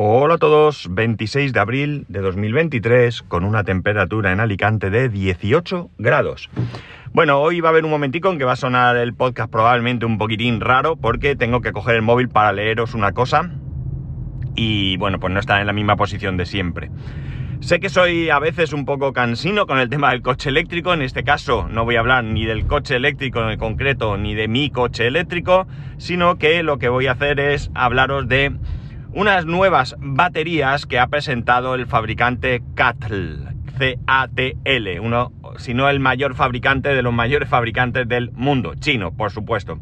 Hola 0.00 0.34
a 0.34 0.38
todos, 0.38 0.86
26 0.94 1.52
de 1.52 1.58
abril 1.58 2.04
de 2.06 2.20
2023 2.20 3.22
con 3.22 3.42
una 3.42 3.64
temperatura 3.64 4.30
en 4.30 4.38
Alicante 4.38 4.90
de 4.90 5.08
18 5.08 5.90
grados. 5.98 6.48
Bueno, 7.12 7.40
hoy 7.40 7.60
va 7.60 7.70
a 7.70 7.72
haber 7.72 7.84
un 7.84 7.90
momentico 7.90 8.30
en 8.30 8.38
que 8.38 8.44
va 8.44 8.52
a 8.52 8.56
sonar 8.56 8.96
el 8.96 9.12
podcast 9.12 9.50
probablemente 9.50 10.06
un 10.06 10.16
poquitín 10.16 10.60
raro 10.60 10.94
porque 10.94 11.34
tengo 11.34 11.62
que 11.62 11.72
coger 11.72 11.96
el 11.96 12.02
móvil 12.02 12.28
para 12.28 12.52
leeros 12.52 12.94
una 12.94 13.10
cosa 13.10 13.50
y 14.54 14.96
bueno, 14.98 15.18
pues 15.18 15.34
no 15.34 15.40
estar 15.40 15.60
en 15.60 15.66
la 15.66 15.72
misma 15.72 15.96
posición 15.96 16.36
de 16.36 16.46
siempre. 16.46 16.92
Sé 17.58 17.80
que 17.80 17.88
soy 17.88 18.30
a 18.30 18.38
veces 18.38 18.72
un 18.72 18.84
poco 18.84 19.12
cansino 19.12 19.66
con 19.66 19.80
el 19.80 19.88
tema 19.88 20.12
del 20.12 20.22
coche 20.22 20.50
eléctrico, 20.50 20.94
en 20.94 21.02
este 21.02 21.24
caso 21.24 21.66
no 21.68 21.84
voy 21.84 21.96
a 21.96 22.00
hablar 22.00 22.22
ni 22.22 22.46
del 22.46 22.68
coche 22.68 22.94
eléctrico 22.94 23.50
en 23.50 23.58
concreto 23.58 24.16
ni 24.16 24.36
de 24.36 24.46
mi 24.46 24.70
coche 24.70 25.08
eléctrico, 25.08 25.66
sino 25.96 26.38
que 26.38 26.62
lo 26.62 26.78
que 26.78 26.88
voy 26.88 27.08
a 27.08 27.12
hacer 27.12 27.40
es 27.40 27.72
hablaros 27.74 28.28
de 28.28 28.52
unas 29.12 29.46
nuevas 29.46 29.96
baterías 29.98 30.86
que 30.86 30.98
ha 30.98 31.06
presentado 31.06 31.74
el 31.74 31.86
fabricante 31.86 32.62
CATL, 32.74 33.48
C-A-T-L, 33.78 35.00
uno, 35.00 35.32
si 35.56 35.74
no 35.74 35.88
el 35.88 36.00
mayor 36.00 36.34
fabricante 36.34 36.90
de 36.90 37.02
los 37.02 37.12
mayores 37.12 37.48
fabricantes 37.48 38.08
del 38.08 38.30
mundo, 38.32 38.74
chino, 38.74 39.12
por 39.12 39.30
supuesto. 39.30 39.78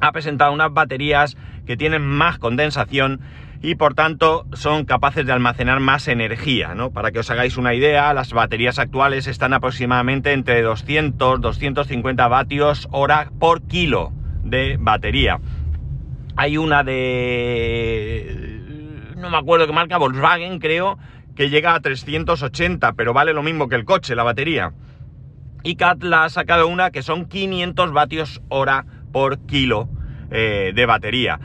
Ha 0.00 0.12
presentado 0.12 0.52
unas 0.52 0.72
baterías 0.72 1.36
que 1.66 1.76
tienen 1.76 2.02
más 2.02 2.38
condensación 2.38 3.20
y 3.60 3.74
por 3.74 3.94
tanto 3.94 4.46
son 4.52 4.84
capaces 4.84 5.26
de 5.26 5.32
almacenar 5.32 5.80
más 5.80 6.06
energía, 6.06 6.74
¿no? 6.74 6.90
Para 6.90 7.10
que 7.10 7.18
os 7.18 7.30
hagáis 7.30 7.56
una 7.56 7.74
idea, 7.74 8.14
las 8.14 8.32
baterías 8.32 8.78
actuales 8.78 9.26
están 9.26 9.52
aproximadamente 9.52 10.32
entre 10.32 10.62
200, 10.62 11.40
250 11.40 12.28
vatios 12.28 12.88
hora 12.92 13.30
por 13.38 13.62
kilo 13.62 14.12
de 14.44 14.76
batería. 14.78 15.40
Hay 16.40 16.56
una 16.56 16.84
de... 16.84 18.62
no 19.16 19.28
me 19.28 19.36
acuerdo 19.36 19.66
qué 19.66 19.72
marca, 19.72 19.98
Volkswagen 19.98 20.60
creo, 20.60 20.96
que 21.34 21.50
llega 21.50 21.74
a 21.74 21.80
380, 21.80 22.92
pero 22.92 23.12
vale 23.12 23.32
lo 23.32 23.42
mismo 23.42 23.68
que 23.68 23.74
el 23.74 23.84
coche, 23.84 24.14
la 24.14 24.22
batería. 24.22 24.72
Y 25.64 25.74
Catla 25.74 26.22
ha 26.22 26.28
sacado 26.28 26.68
una 26.68 26.92
que 26.92 27.02
son 27.02 27.24
500 27.26 27.92
vatios 27.92 28.40
hora 28.50 28.86
por 29.10 29.46
kilo 29.46 29.88
eh, 30.30 30.70
de 30.76 30.86
batería. 30.86 31.40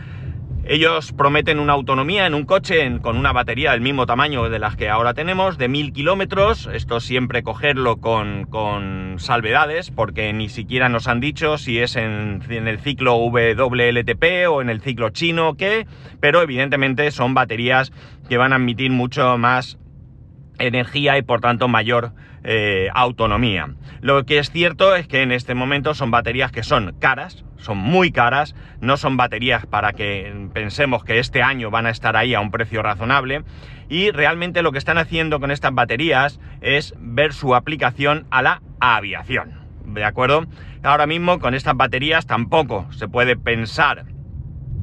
Ellos 0.66 1.12
prometen 1.12 1.60
una 1.60 1.74
autonomía 1.74 2.26
en 2.26 2.34
un 2.34 2.46
coche 2.46 2.90
con 3.02 3.18
una 3.18 3.34
batería 3.34 3.72
del 3.72 3.82
mismo 3.82 4.06
tamaño 4.06 4.50
de 4.50 4.60
las 4.60 4.78
que 4.78 4.90
ahora 4.90 5.14
tenemos, 5.14 5.58
de 5.58 5.68
1000 5.68 5.92
kilómetros. 5.92 6.70
Esto 6.72 7.02
siempre 7.02 7.44
cogerlo 7.44 7.98
con, 7.98 9.16
salvedades, 9.18 9.92
porque 9.92 10.32
ni 10.32 10.48
siquiera 10.48 10.88
nos 10.88 11.10
han 11.10 11.20
dicho 11.20 11.58
si 11.58 11.80
es 11.80 11.98
en, 11.98 12.42
el 12.50 12.80
ciclo 12.80 13.18
WLTP 13.18 14.48
o 14.50 14.62
en 14.62 14.70
el 14.70 14.80
ciclo 14.80 15.10
chino 15.10 15.50
o 15.50 15.54
qué, 15.56 15.86
pero 16.22 16.42
evidentemente 16.42 17.12
son 17.12 17.34
baterías 17.34 17.92
que 18.30 18.38
van 18.38 18.54
a 18.54 18.56
emitir 18.56 18.90
mucho 18.90 19.38
más 19.38 19.78
energía 20.60 21.18
y 21.18 21.22
por 21.22 21.42
tanto 21.42 21.68
mayor 21.68 22.12
eh, 22.44 22.90
autonomía. 22.94 23.70
Lo 24.02 24.26
que 24.26 24.40
es 24.40 24.52
cierto 24.52 24.96
es 24.96 25.08
que 25.08 25.22
en 25.22 25.32
este 25.32 25.56
momento 25.56 25.94
son 25.94 26.12
baterías 26.12 26.52
que 26.52 26.64
son 26.64 26.96
caras, 27.00 27.46
son 27.58 27.78
muy 27.78 28.12
caras, 28.12 28.56
no 28.82 28.98
son 28.98 29.16
baterías 29.16 29.66
para 29.66 29.94
que 29.94 30.50
pensemos 30.54 31.04
que 31.04 31.20
este 31.20 31.42
año 31.42 31.72
van 31.72 31.86
a 31.86 31.90
estar 31.90 32.18
ahí 32.18 32.34
a 32.34 32.42
un 32.42 32.52
precio 32.52 32.82
razonable 32.82 33.44
y 33.90 34.12
realmente 34.12 34.62
lo 34.62 34.72
que 34.72 34.78
están 34.78 34.98
haciendo 34.98 35.40
con 35.40 35.52
estas 35.52 35.74
baterías 35.74 36.40
es 36.62 36.94
ver 37.00 37.34
su 37.34 37.56
aplicación 37.56 38.28
a 38.30 38.42
la 38.42 38.62
aviación. 38.80 39.62
¿De 39.86 40.04
acuerdo? 40.04 40.46
Ahora 40.84 41.08
mismo 41.08 41.40
con 41.40 41.54
estas 41.54 41.76
baterías 41.76 42.26
tampoco 42.26 42.92
se 42.92 43.08
puede 43.08 43.38
pensar 43.38 44.06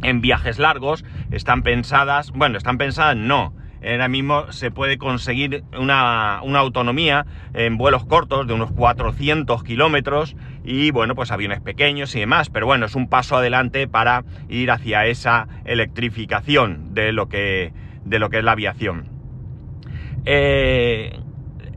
en 0.03 0.21
viajes 0.23 0.59
largos, 0.59 1.05
están 1.31 1.63
pensadas, 1.63 2.31
bueno, 2.33 2.57
están 2.57 2.79
pensadas 2.79 3.17
no, 3.17 3.55
ahora 3.85 4.09
mismo 4.09 4.53
se 4.53 4.71
puede 4.71 4.99
conseguir 4.99 5.65
una, 5.79 6.39
autonomía 6.39 7.27
en 7.55 7.79
vuelos 7.79 8.05
cortos 8.05 8.47
de 8.47 8.55
unos 8.55 8.73
400 8.73 9.63
kilómetros 9.65 10.37
y 10.65 10.91
bueno, 10.91 11.15
pues 11.15 11.31
aviones 11.31 11.61
pequeños 11.61 12.15
y 12.15 12.21
demás, 12.21 12.51
pero 12.51 12.67
bueno, 12.67 12.87
es 12.87 12.95
un 12.95 13.09
paso 13.09 13.37
adelante 13.37 13.89
para 13.89 14.25
ir 14.49 14.71
hacia 14.71 15.07
esa 15.07 15.49
electrificación 15.65 16.95
de 16.95 17.13
lo 17.13 17.29
que, 17.29 17.73
de 18.05 18.19
lo 18.19 18.31
que 18.31 18.39
es 18.39 18.45
la 18.45 18.53
aviación. 18.53 19.09
Eh, 20.27 21.19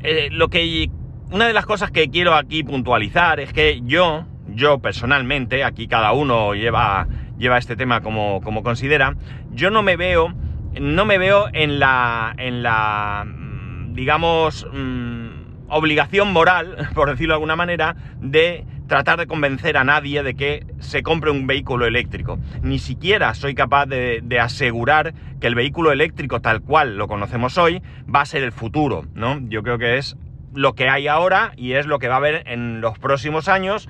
eh, 0.03 0.30
lo 0.31 0.50
que, 0.50 0.90
una 1.31 1.47
de 1.47 1.53
las 1.53 1.66
cosas 1.66 1.91
que 1.91 2.09
quiero 2.09 2.35
aquí 2.35 2.64
puntualizar 2.64 3.40
es 3.40 3.53
que 3.53 3.81
yo, 3.84 4.25
yo 4.50 4.80
personalmente, 4.80 5.64
aquí 5.64 5.88
cada 5.88 6.12
uno 6.12 6.53
lleva, 6.53 7.08
lleva 7.38 7.58
este 7.58 7.78
tema 7.78 8.02
como, 8.02 8.41
como 8.41 8.64
considera, 8.64 9.16
yo 9.53 9.70
no 9.70 9.81
me 9.81 9.96
veo 9.96 10.34
no 10.79 11.06
me 11.06 11.17
veo 11.17 11.47
en 11.53 11.79
la, 11.79 12.34
en 12.38 12.63
la, 12.63 13.25
mm, 13.25 13.94
digamos, 13.94 14.67
mm, 14.72 15.28
obligación 15.69 16.31
moral, 16.31 16.89
por 16.94 17.09
decirlo 17.09 17.34
de 17.34 17.35
alguna 17.35 17.56
manera, 17.56 17.95
de 18.19 18.66
tratar 18.88 19.17
de 19.17 19.28
convencer 19.28 19.78
a 19.78 19.84
nadie 19.84 20.23
de 20.23 20.35
que 20.35 20.66
se 20.79 21.03
compre 21.03 21.31
un 21.31 21.47
vehículo 21.47 21.85
eléctrico. 21.85 22.38
Ni 22.61 22.79
siquiera 22.79 23.34
soy 23.34 23.56
capaz 23.56 23.85
de, 23.85 24.22
de, 24.23 24.39
asegurar 24.39 25.13
que 25.39 25.47
el 25.47 25.56
vehículo 25.56 25.91
eléctrico 25.91 26.41
tal 26.41 26.61
cual 26.61 26.97
lo 26.97 27.07
conocemos 27.07 27.57
hoy 27.57 27.81
va 28.13 28.22
a 28.22 28.25
ser 28.25 28.44
el 28.44 28.51
futuro, 28.51 29.05
¿no? 29.16 29.40
Yo 29.47 29.63
creo 29.63 29.78
que 29.78 29.97
es 29.97 30.17
lo 30.53 30.73
que 30.73 30.90
hay 30.90 31.07
ahora 31.07 31.53
y 31.55 31.73
es 31.73 31.85
lo 31.85 32.00
que 32.00 32.07
va 32.07 32.16
a 32.16 32.17
haber 32.17 32.44
en 32.47 32.81
los 32.81 33.00
próximos 33.00 33.47
años, 33.47 33.90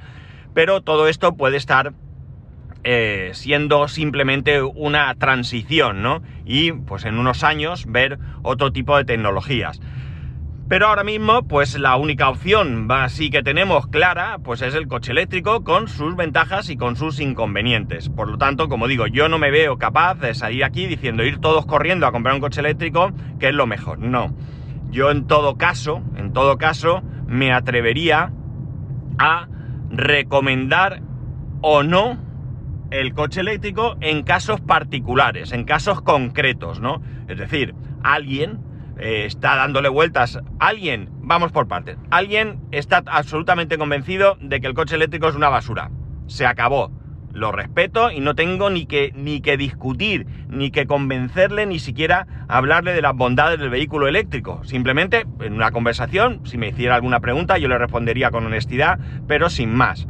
pero 0.53 0.81
todo 0.81 1.07
esto 1.07 1.35
puede 1.35 1.57
estar 1.57 1.93
eh, 2.83 3.31
siendo 3.33 3.87
simplemente 3.87 4.61
una 4.61 5.13
transición, 5.15 6.01
¿no? 6.01 6.21
Y 6.45 6.71
pues 6.71 7.05
en 7.05 7.17
unos 7.17 7.43
años 7.43 7.85
ver 7.87 8.19
otro 8.41 8.71
tipo 8.71 8.97
de 8.97 9.05
tecnologías. 9.05 9.79
Pero 10.69 10.87
ahora 10.87 11.03
mismo, 11.03 11.47
pues 11.47 11.77
la 11.77 11.97
única 11.97 12.29
opción 12.29 12.87
así 12.89 13.29
que 13.29 13.43
tenemos 13.43 13.87
clara, 13.87 14.39
pues 14.43 14.61
es 14.61 14.73
el 14.73 14.87
coche 14.87 15.11
eléctrico 15.11 15.63
con 15.63 15.87
sus 15.87 16.15
ventajas 16.15 16.69
y 16.69 16.77
con 16.77 16.95
sus 16.95 17.19
inconvenientes. 17.19 18.09
Por 18.09 18.29
lo 18.29 18.37
tanto, 18.37 18.69
como 18.69 18.87
digo, 18.87 19.05
yo 19.07 19.29
no 19.29 19.37
me 19.37 19.51
veo 19.51 19.77
capaz 19.77 20.15
de 20.15 20.33
salir 20.33 20.63
aquí 20.63 20.87
diciendo 20.87 21.23
ir 21.23 21.39
todos 21.39 21.65
corriendo 21.65 22.07
a 22.07 22.11
comprar 22.11 22.33
un 22.33 22.41
coche 22.41 22.61
eléctrico, 22.61 23.11
que 23.39 23.49
es 23.49 23.53
lo 23.53 23.67
mejor. 23.67 23.99
No. 23.99 24.33
Yo 24.89 25.11
en 25.11 25.27
todo 25.27 25.57
caso, 25.57 26.01
en 26.15 26.33
todo 26.33 26.57
caso, 26.57 27.03
me 27.27 27.51
atrevería 27.51 28.31
a 29.19 29.47
recomendar 29.89 31.01
o 31.61 31.83
no 31.83 32.17
el 32.93 33.13
coche 33.13 33.41
eléctrico 33.41 33.97
en 34.01 34.21
casos 34.21 34.61
particulares, 34.61 35.51
en 35.51 35.63
casos 35.63 36.01
concretos, 36.01 36.79
¿no? 36.79 37.01
Es 37.27 37.39
decir, 37.39 37.73
alguien 38.03 38.59
eh, 38.99 39.25
está 39.25 39.55
dándole 39.55 39.89
vueltas, 39.89 40.39
alguien, 40.59 41.09
vamos 41.21 41.51
por 41.51 41.67
partes, 41.67 41.97
alguien 42.11 42.59
está 42.71 43.01
absolutamente 43.07 43.79
convencido 43.79 44.37
de 44.39 44.61
que 44.61 44.67
el 44.67 44.75
coche 44.75 44.95
eléctrico 44.95 45.27
es 45.27 45.35
una 45.35 45.49
basura. 45.49 45.89
Se 46.27 46.45
acabó. 46.45 46.91
Lo 47.33 47.51
respeto 47.51 48.11
y 48.11 48.19
no 48.19 48.35
tengo 48.35 48.69
ni 48.69 48.85
que, 48.85 49.11
ni 49.15 49.41
que 49.41 49.57
discutir, 49.57 50.27
ni 50.49 50.69
que 50.69 50.85
convencerle, 50.85 51.65
ni 51.65 51.79
siquiera 51.79 52.27
hablarle 52.47 52.93
de 52.93 53.01
las 53.01 53.15
bondades 53.15 53.59
del 53.59 53.71
vehículo 53.71 54.07
eléctrico. 54.07 54.63
Simplemente, 54.63 55.25
en 55.39 55.53
una 55.53 55.71
conversación, 55.71 56.41
si 56.45 56.59
me 56.59 56.67
hiciera 56.67 56.93
alguna 56.93 57.21
pregunta, 57.21 57.57
yo 57.57 57.67
le 57.67 57.79
respondería 57.79 58.29
con 58.29 58.45
honestidad, 58.45 58.99
pero 59.27 59.49
sin 59.49 59.73
más. 59.73 60.05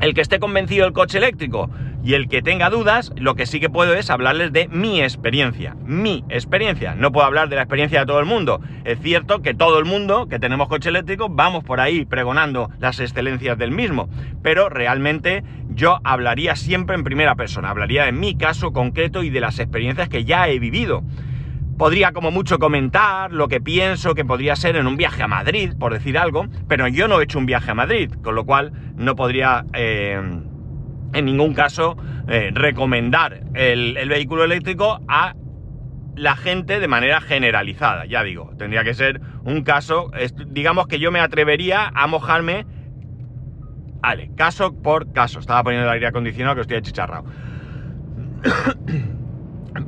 El 0.00 0.14
que 0.14 0.20
esté 0.20 0.38
convencido 0.38 0.84
del 0.84 0.92
coche 0.92 1.18
eléctrico 1.18 1.70
y 2.04 2.14
el 2.14 2.28
que 2.28 2.40
tenga 2.40 2.70
dudas, 2.70 3.12
lo 3.16 3.34
que 3.34 3.46
sí 3.46 3.58
que 3.58 3.68
puedo 3.68 3.94
es 3.94 4.10
hablarles 4.10 4.52
de 4.52 4.68
mi 4.68 5.02
experiencia. 5.02 5.76
Mi 5.84 6.24
experiencia. 6.28 6.94
No 6.94 7.10
puedo 7.10 7.26
hablar 7.26 7.48
de 7.48 7.56
la 7.56 7.62
experiencia 7.62 8.00
de 8.00 8.06
todo 8.06 8.20
el 8.20 8.26
mundo. 8.26 8.60
Es 8.84 9.00
cierto 9.00 9.42
que 9.42 9.54
todo 9.54 9.80
el 9.80 9.84
mundo 9.84 10.28
que 10.28 10.38
tenemos 10.38 10.68
coche 10.68 10.90
eléctrico 10.90 11.28
vamos 11.28 11.64
por 11.64 11.80
ahí 11.80 12.04
pregonando 12.04 12.70
las 12.78 13.00
excelencias 13.00 13.58
del 13.58 13.72
mismo. 13.72 14.08
Pero 14.40 14.68
realmente 14.68 15.42
yo 15.70 15.98
hablaría 16.04 16.54
siempre 16.54 16.94
en 16.94 17.02
primera 17.02 17.34
persona. 17.34 17.70
Hablaría 17.70 18.04
de 18.04 18.12
mi 18.12 18.36
caso 18.36 18.72
concreto 18.72 19.24
y 19.24 19.30
de 19.30 19.40
las 19.40 19.58
experiencias 19.58 20.08
que 20.08 20.24
ya 20.24 20.48
he 20.48 20.60
vivido. 20.60 21.02
Podría 21.78 22.10
como 22.10 22.32
mucho 22.32 22.58
comentar 22.58 23.32
lo 23.32 23.46
que 23.46 23.60
pienso 23.60 24.16
que 24.16 24.24
podría 24.24 24.56
ser 24.56 24.74
en 24.74 24.88
un 24.88 24.96
viaje 24.96 25.22
a 25.22 25.28
Madrid, 25.28 25.74
por 25.78 25.92
decir 25.92 26.18
algo, 26.18 26.48
pero 26.66 26.88
yo 26.88 27.06
no 27.06 27.20
he 27.20 27.24
hecho 27.24 27.38
un 27.38 27.46
viaje 27.46 27.70
a 27.70 27.74
Madrid, 27.74 28.12
con 28.22 28.34
lo 28.34 28.44
cual 28.44 28.72
no 28.96 29.14
podría 29.14 29.64
eh, 29.72 30.20
en 31.12 31.24
ningún 31.24 31.54
caso 31.54 31.96
eh, 32.26 32.50
recomendar 32.52 33.44
el, 33.54 33.94
vehículo 34.08 34.42
eléctrico 34.42 35.00
a 35.06 35.34
la 36.16 36.34
gente 36.34 36.80
de 36.80 36.88
manera 36.88 37.20
generalizada. 37.20 38.06
Ya 38.06 38.24
digo, 38.24 38.50
tendría 38.58 38.82
que 38.82 38.94
ser 38.94 39.20
un 39.44 39.62
caso, 39.62 40.10
digamos 40.48 40.88
que 40.88 40.98
yo 40.98 41.12
me 41.12 41.20
atrevería 41.20 41.92
a 41.94 42.08
mojarme, 42.08 42.66
vale, 44.00 44.32
caso 44.36 44.74
por 44.82 45.12
caso. 45.12 45.38
Estaba 45.38 45.62
poniendo 45.62 45.86
el 45.86 45.94
aire 45.94 46.08
acondicionado 46.08 46.56
que 46.56 46.62
estoy 46.62 46.78
achicharrado. 46.78 47.24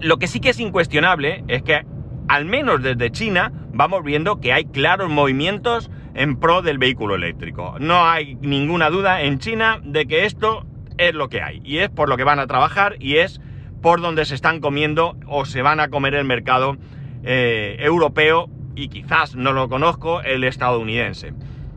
Lo 0.00 0.18
que 0.18 0.26
sí 0.26 0.40
que 0.40 0.50
es 0.50 0.60
incuestionable 0.60 1.44
es 1.48 1.62
que, 1.62 1.84
al 2.28 2.44
menos 2.44 2.82
desde 2.82 3.10
China, 3.10 3.52
vamos 3.72 4.04
viendo 4.04 4.40
que 4.40 4.52
hay 4.52 4.64
claros 4.64 5.10
movimientos 5.10 5.90
en 6.14 6.36
pro 6.36 6.62
del 6.62 6.78
vehículo 6.78 7.14
eléctrico. 7.14 7.76
No 7.80 8.06
hay 8.08 8.36
ninguna 8.36 8.90
duda 8.90 9.22
en 9.22 9.38
China 9.38 9.80
de 9.82 10.06
que 10.06 10.24
esto 10.24 10.66
es 10.98 11.14
lo 11.14 11.28
que 11.28 11.42
hay 11.42 11.60
y 11.64 11.78
es 11.78 11.88
por 11.88 12.08
lo 12.08 12.16
que 12.16 12.24
van 12.24 12.38
a 12.38 12.46
trabajar 12.46 12.96
y 12.98 13.16
es 13.16 13.40
por 13.80 14.00
donde 14.00 14.24
se 14.24 14.34
están 14.34 14.60
comiendo 14.60 15.16
o 15.26 15.44
se 15.44 15.62
van 15.62 15.80
a 15.80 15.88
comer 15.88 16.14
el 16.14 16.24
mercado 16.24 16.76
eh, 17.22 17.76
europeo 17.80 18.50
y 18.74 18.88
quizás 18.88 19.34
no 19.34 19.52
lo 19.52 19.68
conozco, 19.68 20.22
el 20.22 20.44
estadounidense. 20.44 21.32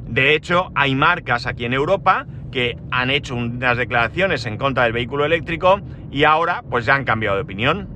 De 0.07 0.35
hecho, 0.35 0.71
hay 0.75 0.95
marcas 0.95 1.47
aquí 1.47 1.65
en 1.65 1.73
Europa 1.73 2.25
que 2.51 2.77
han 2.91 3.09
hecho 3.09 3.35
unas 3.35 3.77
declaraciones 3.77 4.45
en 4.45 4.57
contra 4.57 4.83
del 4.83 4.94
vehículo 4.94 5.25
eléctrico 5.25 5.81
y 6.13 6.25
ahora 6.25 6.63
pues 6.69 6.86
ya 6.86 6.94
han 6.94 7.04
cambiado 7.04 7.36
de 7.36 7.42
opinión. 7.42 7.89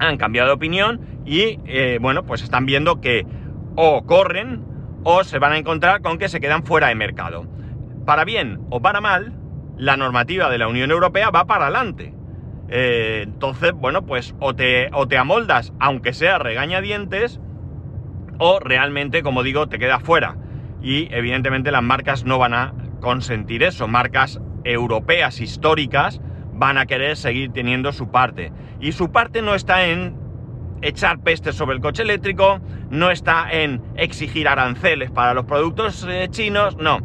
Han 0.00 0.18
cambiado 0.18 0.48
de 0.48 0.54
opinión 0.54 1.00
y 1.24 1.60
eh, 1.64 1.98
bueno, 2.00 2.24
pues 2.24 2.42
están 2.42 2.66
viendo 2.66 3.00
que 3.00 3.24
o 3.76 4.04
corren 4.04 4.64
o 5.04 5.22
se 5.22 5.38
van 5.38 5.52
a 5.52 5.58
encontrar 5.58 6.02
con 6.02 6.18
que 6.18 6.28
se 6.28 6.40
quedan 6.40 6.64
fuera 6.64 6.88
de 6.88 6.96
mercado. 6.96 7.46
Para 8.04 8.24
bien 8.24 8.60
o 8.70 8.82
para 8.82 9.00
mal, 9.00 9.32
la 9.78 9.96
normativa 9.96 10.50
de 10.50 10.58
la 10.58 10.66
Unión 10.66 10.90
Europea 10.90 11.30
va 11.30 11.46
para 11.46 11.66
adelante. 11.66 12.12
Eh, 12.68 13.22
entonces, 13.24 13.72
bueno, 13.72 14.04
pues 14.04 14.34
o 14.40 14.56
te, 14.56 14.88
o 14.92 15.06
te 15.06 15.16
amoldas, 15.16 15.72
aunque 15.78 16.12
sea 16.12 16.38
regañadientes, 16.38 17.40
o 18.38 18.58
realmente, 18.58 19.22
como 19.22 19.44
digo, 19.44 19.68
te 19.68 19.78
quedas 19.78 20.02
fuera. 20.02 20.36
Y 20.82 21.08
evidentemente 21.14 21.70
las 21.70 21.82
marcas 21.82 22.24
no 22.24 22.38
van 22.38 22.54
a 22.54 22.74
consentir 23.00 23.62
eso. 23.62 23.86
Marcas 23.86 24.40
europeas 24.64 25.40
históricas 25.40 26.20
van 26.56 26.78
a 26.78 26.86
querer 26.86 27.16
seguir 27.16 27.52
teniendo 27.52 27.92
su 27.92 28.10
parte. 28.10 28.52
Y 28.80 28.92
su 28.92 29.10
parte 29.10 29.42
no 29.42 29.54
está 29.54 29.86
en 29.86 30.16
echar 30.82 31.20
pestes 31.20 31.54
sobre 31.54 31.76
el 31.76 31.82
coche 31.82 32.02
eléctrico, 32.02 32.60
no 32.90 33.10
está 33.10 33.50
en 33.50 33.82
exigir 33.96 34.48
aranceles 34.48 35.10
para 35.10 35.34
los 35.34 35.44
productos 35.44 36.06
eh, 36.08 36.28
chinos, 36.30 36.76
no. 36.76 36.98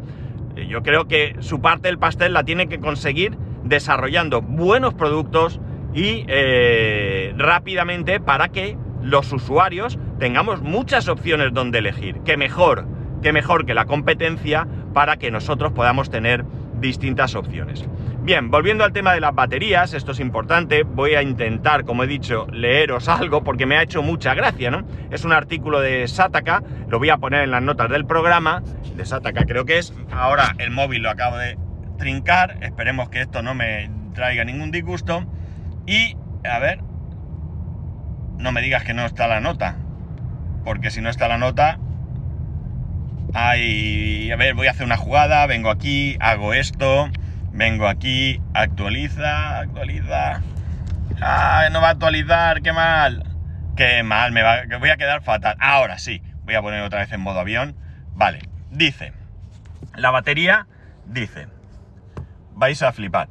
Yo 0.56 0.82
creo 0.82 1.08
que 1.08 1.36
su 1.40 1.60
parte 1.60 1.88
del 1.88 1.98
pastel 1.98 2.34
la 2.34 2.44
tiene 2.44 2.68
que 2.68 2.78
conseguir 2.78 3.36
desarrollando 3.64 4.42
buenos 4.42 4.94
productos 4.94 5.60
y 5.94 6.24
eh, 6.28 7.32
rápidamente 7.36 8.20
para 8.20 8.48
que 8.48 8.76
los 9.02 9.32
usuarios 9.32 9.98
tengamos 10.18 10.62
muchas 10.62 11.08
opciones 11.08 11.52
donde 11.52 11.78
elegir. 11.78 12.20
Que 12.20 12.36
mejor, 12.36 12.86
que 13.22 13.32
mejor 13.32 13.66
que 13.66 13.74
la 13.74 13.86
competencia 13.86 14.66
para 14.92 15.16
que 15.16 15.30
nosotros 15.30 15.72
podamos 15.72 16.10
tener 16.10 16.44
distintas 16.80 17.34
opciones. 17.34 17.84
Bien, 18.24 18.52
volviendo 18.52 18.84
al 18.84 18.92
tema 18.92 19.14
de 19.14 19.20
las 19.20 19.34
baterías, 19.34 19.94
esto 19.94 20.12
es 20.12 20.20
importante, 20.20 20.84
voy 20.84 21.16
a 21.16 21.22
intentar, 21.22 21.82
como 21.84 22.04
he 22.04 22.06
dicho, 22.06 22.46
leeros 22.52 23.08
algo 23.08 23.42
porque 23.42 23.66
me 23.66 23.76
ha 23.76 23.82
hecho 23.82 24.00
mucha 24.00 24.32
gracia, 24.34 24.70
¿no? 24.70 24.86
Es 25.10 25.24
un 25.24 25.32
artículo 25.32 25.80
de 25.80 26.06
Sataka, 26.06 26.62
lo 26.86 27.00
voy 27.00 27.10
a 27.10 27.16
poner 27.16 27.42
en 27.42 27.50
las 27.50 27.62
notas 27.62 27.90
del 27.90 28.06
programa, 28.06 28.62
de 28.94 29.04
Sataka 29.04 29.44
creo 29.44 29.64
que 29.64 29.78
es, 29.78 29.92
ahora 30.12 30.54
el 30.58 30.70
móvil 30.70 31.02
lo 31.02 31.10
acabo 31.10 31.36
de 31.36 31.58
trincar, 31.98 32.58
esperemos 32.60 33.08
que 33.08 33.22
esto 33.22 33.42
no 33.42 33.56
me 33.56 33.90
traiga 34.14 34.44
ningún 34.44 34.70
disgusto, 34.70 35.26
y, 35.88 36.16
a 36.48 36.60
ver, 36.60 36.78
no 38.38 38.52
me 38.52 38.62
digas 38.62 38.84
que 38.84 38.94
no 38.94 39.04
está 39.04 39.26
la 39.26 39.40
nota, 39.40 39.78
porque 40.64 40.92
si 40.92 41.00
no 41.00 41.10
está 41.10 41.26
la 41.26 41.38
nota, 41.38 41.80
hay, 43.34 44.30
a 44.30 44.36
ver, 44.36 44.54
voy 44.54 44.68
a 44.68 44.70
hacer 44.70 44.86
una 44.86 44.96
jugada, 44.96 45.44
vengo 45.48 45.70
aquí, 45.70 46.16
hago 46.20 46.54
esto, 46.54 47.08
vengo 47.52 47.86
aquí, 47.86 48.40
actualiza, 48.54 49.58
actualiza, 49.58 50.42
ah, 51.20 51.68
no 51.70 51.80
va 51.80 51.88
a 51.88 51.90
actualizar, 51.92 52.62
qué 52.62 52.72
mal, 52.72 53.24
qué 53.76 54.02
mal, 54.02 54.32
me 54.32 54.42
va, 54.42 54.62
voy 54.80 54.90
a 54.90 54.96
quedar 54.96 55.22
fatal, 55.22 55.56
ahora 55.60 55.98
sí, 55.98 56.22
voy 56.44 56.54
a 56.54 56.62
poner 56.62 56.82
otra 56.82 57.00
vez 57.00 57.12
en 57.12 57.20
modo 57.20 57.40
avión, 57.40 57.76
vale, 58.14 58.40
dice, 58.70 59.12
la 59.94 60.10
batería 60.10 60.66
dice, 61.06 61.48
vais 62.54 62.82
a 62.82 62.92
flipar, 62.92 63.28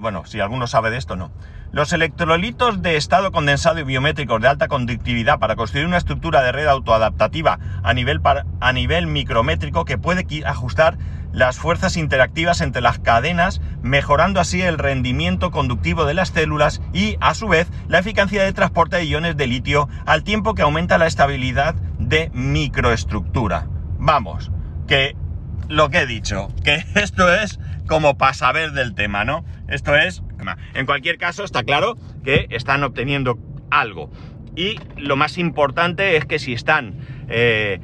bueno, 0.00 0.24
si 0.24 0.40
alguno 0.40 0.66
sabe 0.66 0.90
de 0.90 0.96
esto, 0.96 1.16
no. 1.16 1.30
Los 1.72 1.92
electrolitos 1.92 2.82
de 2.82 2.96
estado 2.96 3.30
condensado 3.30 3.78
y 3.78 3.84
biométricos 3.84 4.40
de 4.40 4.48
alta 4.48 4.66
conductividad 4.66 5.38
para 5.38 5.56
construir 5.56 5.86
una 5.86 5.98
estructura 5.98 6.42
de 6.42 6.52
red 6.52 6.66
autoadaptativa 6.66 7.58
a 7.82 7.94
nivel, 7.94 8.20
a 8.60 8.72
nivel 8.72 9.06
micrométrico 9.06 9.84
que 9.84 9.98
puede 9.98 10.26
ajustar 10.44 10.98
las 11.32 11.58
fuerzas 11.58 11.96
interactivas 11.96 12.60
entre 12.60 12.82
las 12.82 12.98
cadenas, 12.98 13.60
mejorando 13.82 14.40
así 14.40 14.62
el 14.62 14.78
rendimiento 14.78 15.50
conductivo 15.50 16.04
de 16.04 16.14
las 16.14 16.30
células 16.30 16.80
y, 16.92 17.16
a 17.20 17.34
su 17.34 17.46
vez, 17.46 17.68
la 17.86 18.00
eficacia 18.00 18.42
de 18.42 18.52
transporte 18.52 18.96
de 18.96 19.04
iones 19.04 19.36
de 19.36 19.46
litio 19.46 19.88
al 20.06 20.24
tiempo 20.24 20.54
que 20.54 20.62
aumenta 20.62 20.98
la 20.98 21.06
estabilidad 21.06 21.74
de 21.98 22.30
microestructura. 22.34 23.68
Vamos, 23.98 24.50
que 24.88 25.14
lo 25.68 25.88
que 25.88 25.98
he 26.00 26.06
dicho, 26.06 26.48
que 26.64 26.84
esto 26.96 27.32
es 27.32 27.60
como 27.90 28.16
para 28.16 28.34
saber 28.34 28.70
del 28.70 28.94
tema, 28.94 29.24
¿no? 29.24 29.44
Esto 29.66 29.96
es 29.96 30.22
en 30.74 30.86
cualquier 30.86 31.18
caso, 31.18 31.42
está 31.42 31.64
claro 31.64 31.98
que 32.22 32.46
están 32.50 32.84
obteniendo 32.84 33.36
algo. 33.68 34.12
Y 34.54 34.78
lo 34.96 35.16
más 35.16 35.38
importante 35.38 36.16
es 36.16 36.24
que 36.24 36.38
si 36.38 36.52
están, 36.52 36.94
eh, 37.28 37.80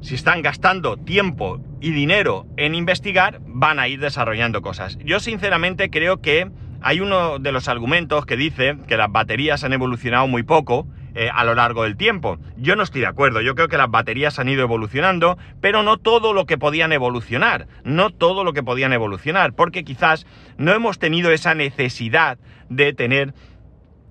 si 0.00 0.14
están 0.14 0.40
gastando 0.40 0.96
tiempo 0.96 1.62
y 1.82 1.90
dinero 1.90 2.46
en 2.56 2.74
investigar, 2.74 3.40
van 3.44 3.78
a 3.78 3.88
ir 3.88 4.00
desarrollando 4.00 4.62
cosas. 4.62 4.98
Yo 5.04 5.20
sinceramente 5.20 5.90
creo 5.90 6.22
que 6.22 6.50
hay 6.80 7.00
uno 7.00 7.38
de 7.38 7.52
los 7.52 7.68
argumentos 7.68 8.24
que 8.24 8.38
dice 8.38 8.78
que 8.88 8.96
las 8.96 9.12
baterías 9.12 9.64
han 9.64 9.74
evolucionado 9.74 10.26
muy 10.28 10.44
poco 10.44 10.88
eh, 11.14 11.30
a 11.32 11.44
lo 11.44 11.54
largo 11.54 11.84
del 11.84 11.96
tiempo. 11.96 12.38
Yo 12.56 12.76
no 12.76 12.82
estoy 12.82 13.02
de 13.02 13.06
acuerdo, 13.06 13.40
yo 13.40 13.54
creo 13.54 13.68
que 13.68 13.76
las 13.76 13.90
baterías 13.90 14.38
han 14.38 14.48
ido 14.48 14.62
evolucionando, 14.62 15.38
pero 15.60 15.82
no 15.82 15.98
todo 15.98 16.32
lo 16.32 16.46
que 16.46 16.58
podían 16.58 16.92
evolucionar, 16.92 17.66
no 17.84 18.10
todo 18.10 18.44
lo 18.44 18.52
que 18.52 18.62
podían 18.62 18.92
evolucionar, 18.92 19.52
porque 19.52 19.84
quizás 19.84 20.26
no 20.56 20.72
hemos 20.72 20.98
tenido 20.98 21.30
esa 21.30 21.54
necesidad 21.54 22.38
de 22.68 22.92
tener 22.92 23.34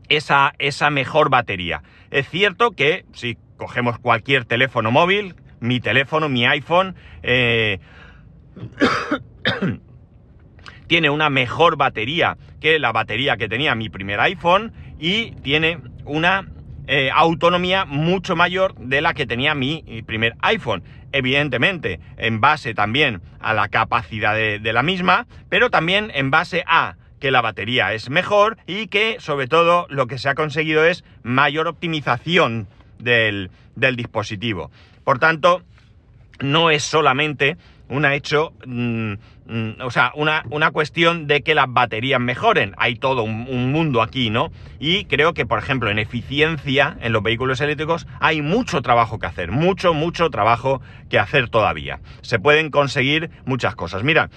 esa, 0.10 0.54
esa 0.60 0.90
mejor 0.90 1.30
batería. 1.30 1.84
Es 2.12 2.30
cierto 2.30 2.72
que 2.72 3.06
si 3.14 3.38
cogemos 3.58 3.98
cualquier 4.00 4.46
teléfono 4.46 4.92
móvil, 4.92 5.36
mi 5.60 5.80
teléfono, 5.80 6.30
mi 6.30 6.46
iPhone, 6.46 6.96
eh, 7.24 7.80
tiene 10.88 11.10
una 11.10 11.30
mejor 11.30 11.78
batería 11.78 12.38
que 12.60 12.80
la 12.80 12.92
batería 12.92 13.38
que 13.38 13.48
tenía 13.48 13.76
mi 13.76 13.90
primer 13.90 14.20
iPhone 14.20 14.74
y 15.00 15.32
tiene 15.42 15.80
una 16.06 16.46
eh, 16.94 17.10
autonomía 17.10 17.86
mucho 17.86 18.36
mayor 18.36 18.76
de 18.76 19.00
la 19.00 19.14
que 19.14 19.26
tenía 19.26 19.56
mi 19.56 20.04
primer 20.06 20.36
iPhone. 20.42 20.84
Evidentemente, 21.14 22.02
en 22.18 22.42
base 22.42 22.74
también 22.74 23.22
a 23.40 23.54
la 23.54 23.70
capacidad 23.70 24.36
de, 24.36 24.74
la 24.74 24.84
misma, 24.84 25.26
pero 25.48 25.70
también 25.70 26.12
en 26.14 26.32
base 26.32 26.66
a 26.68 26.98
que 27.22 27.32
la 27.32 27.40
batería 27.40 27.94
es 27.94 28.10
mejor 28.10 28.58
y 28.68 28.88
que 28.88 29.22
sobre 29.22 29.48
todo 29.48 29.88
lo 29.90 30.08
que 30.08 30.18
se 30.18 30.28
ha 30.28 30.36
conseguido 30.36 30.84
es 30.84 31.06
mayor 31.24 31.70
optimización 31.70 32.68
del, 33.00 33.52
del 33.78 33.96
dispositivo. 33.96 34.70
Por 35.06 35.18
tanto, 35.18 35.62
no 36.42 36.72
es 36.72 36.84
solamente 36.84 37.56
un 37.88 38.04
hecho, 38.04 38.52
mm, 38.66 39.14
o 39.82 39.92
sea, 39.92 40.12
una, 40.16 40.44
una, 40.50 40.72
cuestión 40.72 41.28
de 41.28 41.42
que 41.42 41.56
las 41.56 41.66
baterías 41.68 42.22
mejoren. 42.22 42.74
Hay 42.78 42.96
todo 42.96 43.24
un, 43.24 43.72
mundo 43.72 44.02
aquí, 44.02 44.30
¿no? 44.30 44.52
Y 44.80 45.06
creo 45.06 45.34
que, 45.34 45.46
por 45.46 45.60
ejemplo, 45.60 45.90
en 45.90 46.00
eficiencia 46.00 46.98
en 47.02 47.12
los 47.12 47.22
vehículos 47.22 47.60
eléctricos 47.60 48.08
hay 48.20 48.42
mucho 48.42 48.82
trabajo 48.82 49.20
que 49.20 49.28
hacer, 49.28 49.52
mucho, 49.52 49.94
mucho 49.94 50.30
trabajo 50.30 50.82
que 51.10 51.20
hacer 51.20 51.50
todavía. 51.50 52.00
Se 52.22 52.40
pueden 52.40 52.72
conseguir 52.72 53.30
muchas 53.46 53.76
cosas. 53.76 54.04
Mira, 54.04 54.30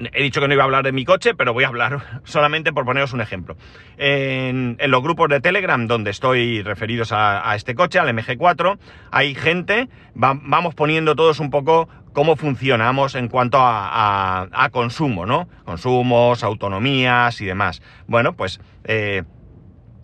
He 0.00 0.22
dicho 0.22 0.40
que 0.40 0.46
no 0.46 0.54
iba 0.54 0.62
a 0.62 0.66
hablar 0.66 0.84
de 0.84 0.92
mi 0.92 1.04
coche, 1.04 1.34
pero 1.34 1.52
voy 1.52 1.64
a 1.64 1.68
hablar 1.68 2.20
solamente 2.24 2.72
por 2.72 2.84
poneros 2.84 3.12
un 3.12 3.20
ejemplo. 3.20 3.56
En, 3.96 4.76
los 4.86 5.02
grupos 5.02 5.28
de 5.28 5.40
Telegram 5.40 5.86
donde 5.86 6.10
estoy 6.10 6.62
referidos 6.62 7.12
a, 7.12 7.54
este 7.56 7.74
coche, 7.74 7.98
al 7.98 8.08
MG4, 8.08 8.78
hay 9.10 9.34
gente, 9.34 9.88
vamos 10.14 10.74
poniendo 10.74 11.16
todos 11.16 11.40
un 11.40 11.50
poco 11.50 11.88
cómo 12.12 12.36
funcionamos 12.36 13.14
en 13.14 13.28
cuanto 13.28 13.58
a, 13.60 14.68
consumo, 14.72 15.26
¿no? 15.26 15.48
Consumos, 15.64 16.42
autonomías 16.42 17.40
y 17.40 17.46
demás. 17.46 17.82
Bueno, 18.06 18.34
pues 18.34 18.60
eh, 18.84 19.24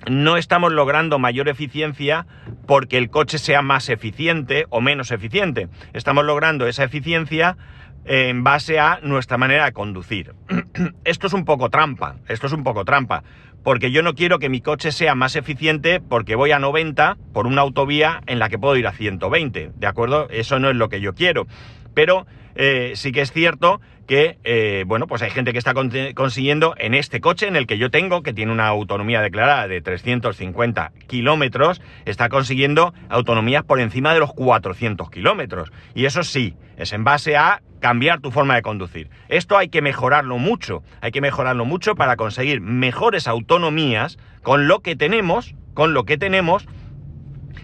no 0.09 0.37
estamos 0.37 0.73
logrando 0.73 1.19
mayor 1.19 1.49
eficiencia 1.49 2.27
porque 2.67 2.99
el 2.99 3.11
coche 3.11 3.39
sea 3.39 3.63
más 3.63 3.89
eficiente 3.89 4.67
o 4.71 4.81
menos 4.81 5.11
eficiente. 5.11 5.69
Estamos 5.93 6.25
logrando 6.25 6.67
esa 6.67 6.85
eficiencia 6.85 7.57
en 8.05 8.45
base 8.45 8.79
a 8.79 9.01
nuestra 9.03 9.39
manera 9.39 9.65
de 9.65 9.73
conducir. 9.73 10.35
esto 11.05 11.27
es 11.27 11.33
un 11.33 11.45
poco 11.45 11.71
trampa, 11.71 12.17
esto 12.29 12.47
es 12.47 12.53
un 12.53 12.65
poco 12.65 12.85
trampa, 12.85 13.23
porque 13.63 13.91
yo 13.91 14.03
no 14.03 14.15
quiero 14.15 14.39
que 14.39 14.49
mi 14.49 14.61
coche 14.61 14.93
sea 14.93 15.15
más 15.15 15.37
eficiente 15.37 16.01
porque 16.01 16.37
voy 16.37 16.53
a 16.53 16.59
90 16.59 17.17
por 17.33 17.47
una 17.47 17.63
autovía 17.63 18.21
en 18.27 18.39
la 18.39 18.49
que 18.49 18.59
puedo 18.59 18.77
ir 18.77 18.87
a 18.87 18.93
120, 18.93 19.73
¿de 19.75 19.87
acuerdo? 19.87 20.29
Eso 20.31 20.59
no 20.59 20.71
es 20.71 20.77
lo 20.77 20.89
que 20.89 21.01
yo 21.01 21.15
quiero. 21.15 21.47
Pero 21.95 22.27
eh, 22.55 22.93
sí 22.95 23.13
que 23.13 23.21
es 23.21 23.33
cierto 23.33 23.81
que, 24.07 24.39
eh, 24.45 24.85
bueno, 24.87 25.07
pues 25.07 25.23
hay 25.23 25.31
gente 25.31 25.53
que 25.53 25.59
está 25.59 25.73
consiguiendo 26.15 26.75
en 26.79 26.95
este 26.95 27.21
coche, 27.21 27.49
en 27.49 27.57
el 27.57 27.67
que 27.67 27.79
yo 27.79 27.91
tengo, 27.91 28.23
que 28.23 28.33
tiene 28.33 28.53
una 28.53 28.67
autonomía 28.67 29.23
declarada 29.23 29.67
de 29.67 29.81
350 29.81 30.93
kilómetros, 31.07 31.81
está 32.05 32.29
consiguiendo 32.29 32.93
autonomías 33.09 33.65
por 33.65 33.81
encima 33.81 34.13
de 34.13 34.21
los 34.21 34.33
400 34.33 35.11
kilómetros. 35.11 35.73
Y 35.95 36.05
eso 36.05 36.23
sí, 36.23 36.55
es 36.77 36.93
en 36.93 37.05
base 37.05 37.37
a 37.37 37.63
cambiar 37.81 38.21
tu 38.21 38.31
forma 38.31 38.55
de 38.55 38.63
conducir. 38.63 39.11
Esto 39.29 39.59
hay 39.59 39.69
que 39.69 39.83
mejorarlo 39.83 40.39
mucho, 40.39 40.83
hay 41.01 41.11
que 41.11 41.21
mejorarlo 41.21 41.65
mucho 41.65 41.95
para 41.95 42.17
conseguir 42.17 42.61
mejores 42.61 43.27
autonomías 43.27 44.19
con 44.43 44.69
lo 44.69 44.81
que 44.81 44.97
tenemos, 44.97 45.55
con 45.75 45.95
lo 45.95 46.05
que 46.05 46.19
tenemos 46.19 46.67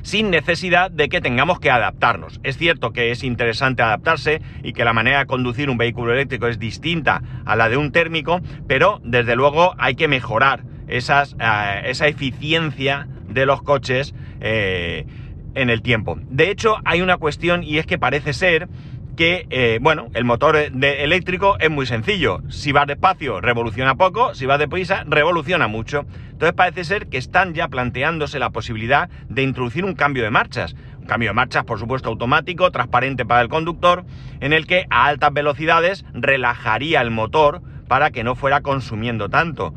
sin 0.02 0.30
necesidad 0.30 0.90
de 0.90 1.08
que 1.08 1.20
tengamos 1.20 1.60
que 1.60 1.70
adaptarnos. 1.70 2.40
Es 2.42 2.56
cierto 2.56 2.92
que 2.92 3.10
es 3.10 3.24
interesante 3.24 3.82
adaptarse 3.82 4.40
y 4.62 4.72
que 4.72 4.84
la 4.84 4.92
manera 4.92 5.20
de 5.20 5.26
conducir 5.26 5.70
un 5.70 5.78
vehículo 5.78 6.12
eléctrico 6.12 6.46
es 6.46 6.58
distinta 6.58 7.22
a 7.44 7.56
la 7.56 7.68
de 7.68 7.76
un 7.76 7.92
térmico, 7.92 8.40
pero 8.66 9.00
desde 9.04 9.36
luego 9.36 9.74
hay 9.78 9.94
que 9.94 10.08
mejorar 10.08 10.64
eh, 10.88 10.98
esa 10.98 12.08
eficiencia 12.08 13.08
de 13.28 13.46
los 13.46 13.62
coches 13.62 14.14
eh, 14.40 15.06
en 15.54 15.70
el 15.70 15.82
tiempo. 15.82 16.18
De 16.28 16.50
hecho, 16.50 16.76
hay 16.84 17.00
una 17.00 17.16
cuestión 17.16 17.62
y 17.62 17.78
es 17.78 17.86
que 17.86 17.98
parece 17.98 18.32
ser 18.32 18.68
que, 19.16 19.46
eh, 19.50 19.78
bueno, 19.80 20.08
el 20.14 20.24
motor 20.24 20.56
eléctrico 20.56 21.56
es 21.58 21.70
muy 21.70 21.86
sencillo. 21.86 22.40
Si 22.48 22.72
va 22.72 22.86
despacio, 22.86 23.40
revoluciona 23.40 23.94
poco, 23.94 24.34
si 24.34 24.46
va 24.46 24.58
deprisa, 24.58 25.04
revoluciona 25.06 25.68
mucho. 25.68 26.04
Entonces 26.30 26.54
parece 26.54 26.84
ser 26.84 27.08
que 27.08 27.18
están 27.18 27.54
ya 27.54 27.68
planteándose 27.68 28.38
la 28.38 28.50
posibilidad 28.50 29.10
de 29.28 29.42
introducir 29.42 29.84
un 29.84 29.94
cambio 29.94 30.22
de 30.22 30.30
marchas. 30.30 30.74
Un 30.98 31.06
cambio 31.06 31.30
de 31.30 31.34
marchas, 31.34 31.64
por 31.64 31.78
supuesto, 31.78 32.08
automático, 32.08 32.70
transparente 32.70 33.26
para 33.26 33.42
el 33.42 33.48
conductor, 33.48 34.04
en 34.40 34.52
el 34.52 34.66
que 34.66 34.86
a 34.90 35.06
altas 35.06 35.32
velocidades 35.32 36.04
relajaría 36.12 37.00
el 37.00 37.10
motor 37.10 37.62
para 37.88 38.10
que 38.10 38.24
no 38.24 38.34
fuera 38.36 38.60
consumiendo 38.60 39.28
tanto. 39.28 39.74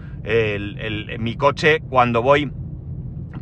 mi 1.19 1.35
coche, 1.35 1.81
cuando 1.89 2.21
voy 2.21 2.51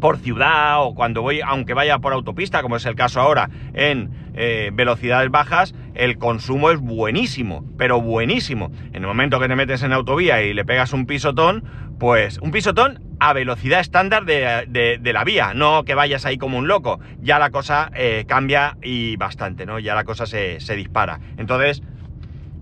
por 0.01 0.17
ciudad 0.17 0.83
o 0.83 0.93
cuando 0.93 1.21
voy, 1.21 1.39
aunque 1.39 1.73
vaya 1.73 1.99
por 1.99 2.11
autopista, 2.11 2.61
como 2.61 2.75
es 2.75 2.85
el 2.85 2.95
caso 2.95 3.21
ahora, 3.21 3.49
en 3.73 4.09
eh, 4.33 4.71
velocidades 4.73 5.31
bajas, 5.31 5.73
el 5.93 6.17
consumo 6.17 6.71
es 6.71 6.79
buenísimo, 6.79 7.63
pero 7.77 8.01
buenísimo. 8.01 8.71
En 8.91 9.03
el 9.03 9.07
momento 9.07 9.39
que 9.39 9.47
te 9.47 9.55
metes 9.55 9.83
en 9.83 9.93
autovía 9.93 10.41
y 10.41 10.53
le 10.53 10.65
pegas 10.65 10.91
un 10.91 11.05
pisotón, 11.05 11.63
pues 11.99 12.39
un 12.39 12.51
pisotón 12.51 12.99
a 13.19 13.33
velocidad 13.33 13.79
estándar 13.79 14.25
de, 14.25 14.99
la 15.13 15.23
vía, 15.23 15.53
no 15.53 15.83
que 15.85 15.93
vayas 15.93 16.25
ahí 16.25 16.37
como 16.37 16.57
un 16.57 16.67
loco. 16.67 16.99
Ya 17.21 17.37
la 17.37 17.51
cosa 17.51 17.91
eh, 17.93 18.25
cambia 18.27 18.77
y 18.81 19.15
bastante, 19.17 19.67
¿no? 19.67 19.77
Ya 19.77 19.93
la 19.93 20.03
cosa 20.03 20.25
se, 20.25 20.57
dispara. 20.75 21.19
Entonces, 21.37 21.83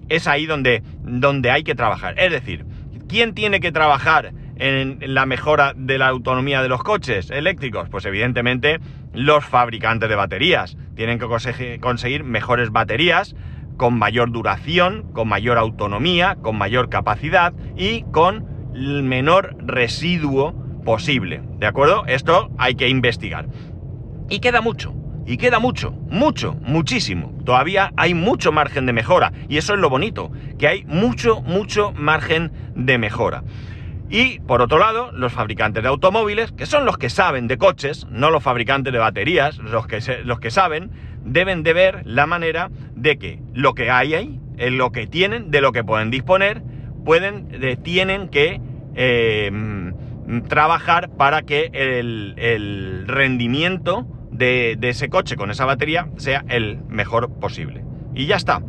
es 0.10 0.28
ahí 0.28 0.46
donde, 0.46 0.84
donde 1.04 1.52
hay 1.52 1.64
que 1.64 1.76
trabajar. 1.76 2.16
Es 2.20 2.32
decir, 2.32 2.66
¿quién 3.08 3.34
tiene 3.34 3.62
que 3.62 3.72
trabajar 3.72 4.34
en 4.60 5.00
la 5.14 5.26
mejora 5.26 5.74
de 5.76 5.98
la 5.98 6.08
autonomía 6.08 6.62
de 6.62 6.70
los 6.70 6.84
coches 6.84 7.32
eléctricos? 7.32 7.90
Pues 7.90 8.06
evidentemente 8.06 8.80
los 9.14 9.44
fabricantes 9.46 10.10
de 10.10 10.16
baterías. 10.16 10.78
Tienen 10.96 11.18
que 11.18 11.80
conseguir 11.80 12.24
mejores 12.24 12.72
baterías 12.72 13.36
con 13.78 13.98
mayor 13.98 14.32
duración, 14.32 15.12
con 15.14 15.30
mayor 15.30 15.58
autonomía, 15.58 16.38
con 16.42 16.58
mayor 16.58 16.90
capacidad 16.90 17.54
y 17.78 18.04
con 18.12 18.46
el 18.76 19.04
menor 19.04 19.56
residuo 19.60 20.54
posible. 20.84 21.42
¿De 21.58 21.66
acuerdo? 21.66 22.06
Esto 22.06 22.52
hay 22.58 22.76
que 22.76 22.90
investigar. 22.90 23.48
Y 24.30 24.40
queda 24.40 24.62
mucho. 24.62 24.94
Y 25.26 25.38
queda 25.38 25.60
mucho, 25.60 25.92
mucho, 26.10 26.56
muchísimo. 26.62 27.38
Todavía 27.46 27.94
hay 27.98 28.16
mucho 28.16 28.52
margen 28.52 28.86
de 28.88 28.94
mejora. 28.94 29.32
Y 29.48 29.58
eso 29.58 29.76
es 29.76 29.80
lo 29.80 29.90
bonito, 29.90 30.32
que 30.58 30.68
hay 30.68 30.84
mucho, 30.86 31.42
mucho 31.42 31.92
margen 31.94 32.52
de 32.76 32.98
mejora. 32.98 33.44
Y 34.10 34.40
por 34.40 34.62
otro 34.62 34.80
lado, 34.80 35.12
los 35.12 35.32
fabricantes 35.32 35.84
de 35.84 35.90
automóviles, 35.90 36.52
que 36.52 36.66
son 36.66 36.86
los 36.86 36.98
que 36.98 37.10
saben 37.10 37.48
de 37.48 37.58
coches, 37.58 38.08
no 38.10 38.32
los 38.32 38.42
fabricantes 38.42 38.92
de 38.92 39.00
baterías, 39.00 39.58
los 39.60 39.86
que, 39.86 40.00
los 40.24 40.40
que 40.40 40.50
saben, 40.50 40.90
deben 41.24 41.62
de 41.62 41.74
ver 41.74 42.02
la 42.06 42.26
manera 42.26 42.72
de 42.96 43.20
que 43.20 43.40
lo 43.54 43.76
que 43.76 43.92
hay 43.92 44.16
ahí, 44.16 44.40
lo 44.58 44.92
que 44.92 45.06
tienen, 45.06 45.52
de 45.52 45.62
lo 45.62 45.72
que 45.72 45.84
pueden 45.84 46.10
disponer, 46.10 46.64
pueden, 47.06 47.50
tienen 47.84 48.30
que 48.30 48.60
eh, 48.96 49.52
trabajar 50.48 51.10
para 51.16 51.44
que 51.44 51.70
el, 51.74 53.06
rendimiento 53.08 54.08
de, 54.32 54.78
ese 54.82 55.10
coche 55.10 55.36
con 55.36 55.52
esa 55.52 55.66
batería 55.66 56.10
sea 56.18 56.44
el 56.50 56.80
mejor 56.88 57.40
posible. 57.40 57.84
Y 58.16 58.26
ya 58.26 58.38
está. 58.38 58.62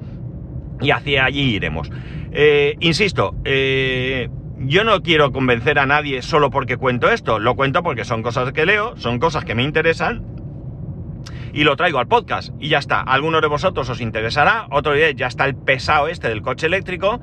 Y 0.80 0.90
hacia 0.90 1.24
allí 1.24 1.54
iremos. 1.54 1.90
Eh, 2.32 2.76
insisto, 2.80 3.34
eh, 3.44 4.28
yo 4.70 4.84
no 4.84 5.02
quiero 5.02 5.32
convencer 5.32 5.80
a 5.80 5.86
nadie 5.86 6.22
solo 6.22 6.50
porque 6.50 6.76
cuento 6.76 7.10
esto. 7.10 7.40
Lo 7.40 7.56
cuento 7.56 7.82
porque 7.82 8.04
son 8.04 8.22
cosas 8.22 8.52
que 8.52 8.64
leo, 8.64 8.96
son 8.96 9.18
cosas 9.18 9.44
que 9.44 9.56
me 9.56 9.64
interesan 9.64 10.24
y 11.52 11.64
lo 11.64 11.74
traigo 11.74 11.98
al 11.98 12.06
podcast. 12.06 12.54
Y 12.60 12.68
ya 12.68 12.78
está. 12.78 13.00
algunos 13.00 13.42
de 13.42 13.48
vosotros 13.48 13.88
os 13.90 14.00
interesará. 14.00 14.68
Otro 14.70 14.92
día 14.92 15.10
ya 15.10 15.26
está 15.26 15.44
el 15.46 15.56
pesado 15.56 16.06
este 16.06 16.28
del 16.28 16.40
coche 16.40 16.68
eléctrico 16.68 17.20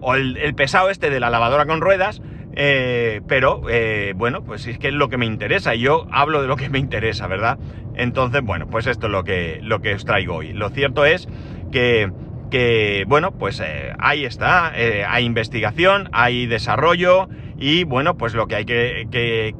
o 0.00 0.14
el, 0.14 0.54
pesado 0.54 0.88
este 0.88 1.10
de 1.10 1.18
la 1.18 1.30
lavadora 1.30 1.66
con 1.66 1.80
ruedas, 1.80 2.22
eh, 2.54 3.22
pero 3.26 3.62
eh, 3.68 4.12
bueno, 4.14 4.44
pues 4.44 4.64
es 4.68 4.78
que 4.78 4.88
es 4.88 4.94
lo 4.94 5.08
que 5.08 5.16
me 5.16 5.26
interesa, 5.26 5.74
y 5.74 5.80
yo 5.80 6.06
hablo 6.12 6.42
de 6.42 6.46
lo 6.46 6.56
que 6.56 6.68
me 6.68 6.78
interesa, 6.78 7.26
¿verdad? 7.26 7.58
Entonces, 7.96 8.42
bueno, 8.42 8.68
pues 8.68 8.86
esto 8.86 9.06
es 9.06 9.12
lo 9.12 9.24
que, 9.24 9.58
lo 9.62 9.80
que 9.80 9.94
os 9.94 10.04
traigo 10.04 10.36
hoy. 10.36 10.52
Lo 10.52 10.68
cierto 10.68 11.06
es 11.06 11.26
que, 11.72 12.12
que 12.54 13.04
bueno, 13.08 13.32
pues 13.32 13.58
eh, 13.58 13.92
ahí 13.98 14.24
está, 14.24 14.68
hay 15.08 15.24
investigación, 15.24 16.08
hay 16.12 16.46
desarrollo, 16.46 17.28
y 17.58 17.82
bueno, 17.82 18.16
pues 18.16 18.32
lo 18.32 18.46
que 18.46 18.54
hay 18.54 18.64
que, 18.64 19.08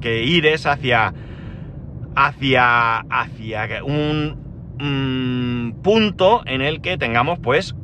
que, 0.01 0.23
ir 0.23 0.47
es 0.47 0.65
hacia, 0.65 1.13
hacia, 2.15 2.99
hacia 3.01 3.83
un, 3.83 4.77
un 4.79 5.81
punto 5.83 6.43
en 6.47 6.61
el 6.61 6.81
que 6.83 6.97
tengamos 6.97 7.41
pues 7.41 7.75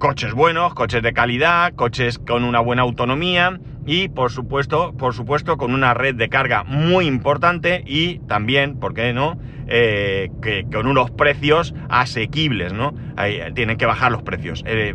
coches 0.00 0.34
buenos, 0.34 0.74
coches 0.74 1.00
de 1.00 1.12
calidad, 1.12 1.72
coches 1.76 2.18
con 2.18 2.42
una 2.42 2.58
buena 2.58 2.82
autonomía 2.82 3.60
y 3.86 4.08
por 4.08 4.32
supuesto, 4.32 4.94
por 4.98 5.14
supuesto 5.14 5.58
con 5.58 5.74
una 5.74 5.94
red 5.94 6.16
de 6.16 6.28
carga 6.28 6.64
muy 6.64 7.06
importante 7.06 7.84
y 7.86 8.18
también, 8.26 8.80
¿por 8.80 8.94
qué 8.94 9.12
no? 9.12 9.38
Eh, 9.68 10.30
que 10.40 10.64
con 10.72 10.86
unos 10.86 11.10
precios 11.10 11.74
asequibles, 11.88 12.72
¿no? 12.72 12.94
tienen 13.54 13.76
que 13.76 13.86
bajar 13.86 14.12
los 14.12 14.22
precios. 14.22 14.62
Eh, 14.64 14.94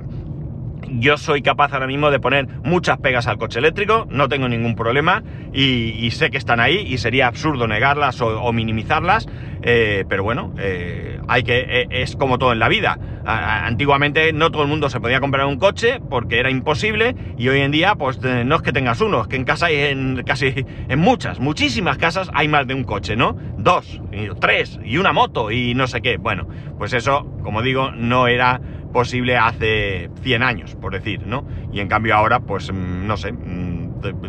yo 0.99 1.17
soy 1.17 1.41
capaz 1.41 1.73
ahora 1.73 1.87
mismo 1.87 2.11
de 2.11 2.19
poner 2.19 2.47
muchas 2.63 2.97
pegas 2.97 3.27
al 3.27 3.37
coche 3.37 3.59
eléctrico, 3.59 4.07
no 4.09 4.29
tengo 4.29 4.47
ningún 4.47 4.75
problema 4.75 5.23
y, 5.53 6.09
sé 6.11 6.29
que 6.29 6.37
están 6.37 6.59
ahí 6.59 6.85
y 6.87 6.97
sería 6.97 7.27
absurdo 7.27 7.67
negarlas 7.67 8.21
o, 8.21 8.51
minimizarlas, 8.51 9.27
eh, 9.61 10.05
pero 10.07 10.23
bueno, 10.23 10.53
eh, 10.57 11.19
hay 11.27 11.43
que, 11.43 11.59
eh, 11.59 11.87
es 11.89 12.15
como 12.15 12.37
todo 12.37 12.51
en 12.53 12.59
la 12.59 12.67
vida. 12.67 12.97
antiguamente 13.23 14.33
no 14.33 14.49
todo 14.49 14.63
el 14.63 14.67
mundo 14.67 14.89
se 14.89 14.99
podía 14.99 15.19
comprar 15.19 15.45
un 15.45 15.57
coche 15.57 15.99
porque 16.09 16.39
era 16.39 16.49
imposible 16.49 17.15
y 17.37 17.49
hoy 17.49 17.59
en 17.61 17.71
día 17.71 17.93
pues 17.93 18.19
no 18.19 18.55
es 18.55 18.61
que 18.63 18.73
tengas 18.73 18.99
uno, 18.99 19.21
es 19.21 19.27
que 19.27 19.35
en 19.35 19.43
casa 19.43 19.67
hay 19.67 19.75
en 19.75 20.23
casi 20.25 20.65
en 20.89 20.99
muchas, 20.99 21.39
muchísimas 21.39 21.99
casas 21.99 22.31
hay 22.33 22.47
más 22.47 22.65
de 22.65 22.73
un 22.73 22.83
coche, 22.83 23.15
¿no? 23.15 23.37
Dos, 23.57 24.01
tres 24.39 24.79
y 24.83 24.97
una 24.97 25.13
moto 25.13 25.51
y 25.51 25.75
no 25.75 25.85
sé 25.85 26.01
qué. 26.01 26.17
Bueno, 26.17 26.47
pues 26.79 26.93
eso, 26.93 27.27
como 27.43 27.61
digo, 27.61 27.91
no 27.91 28.27
era 28.27 28.59
posible 28.91 29.37
hace 29.37 30.09
100 30.21 30.43
años, 30.43 30.75
por 30.75 30.93
decir, 30.93 31.25
¿no? 31.25 31.45
Y 31.71 31.79
en 31.79 31.87
cambio 31.87 32.15
ahora, 32.15 32.41
pues, 32.41 32.71
mm, 32.71 33.07
no 33.07 33.17
sé, 33.17 33.31
mm, 33.31 33.70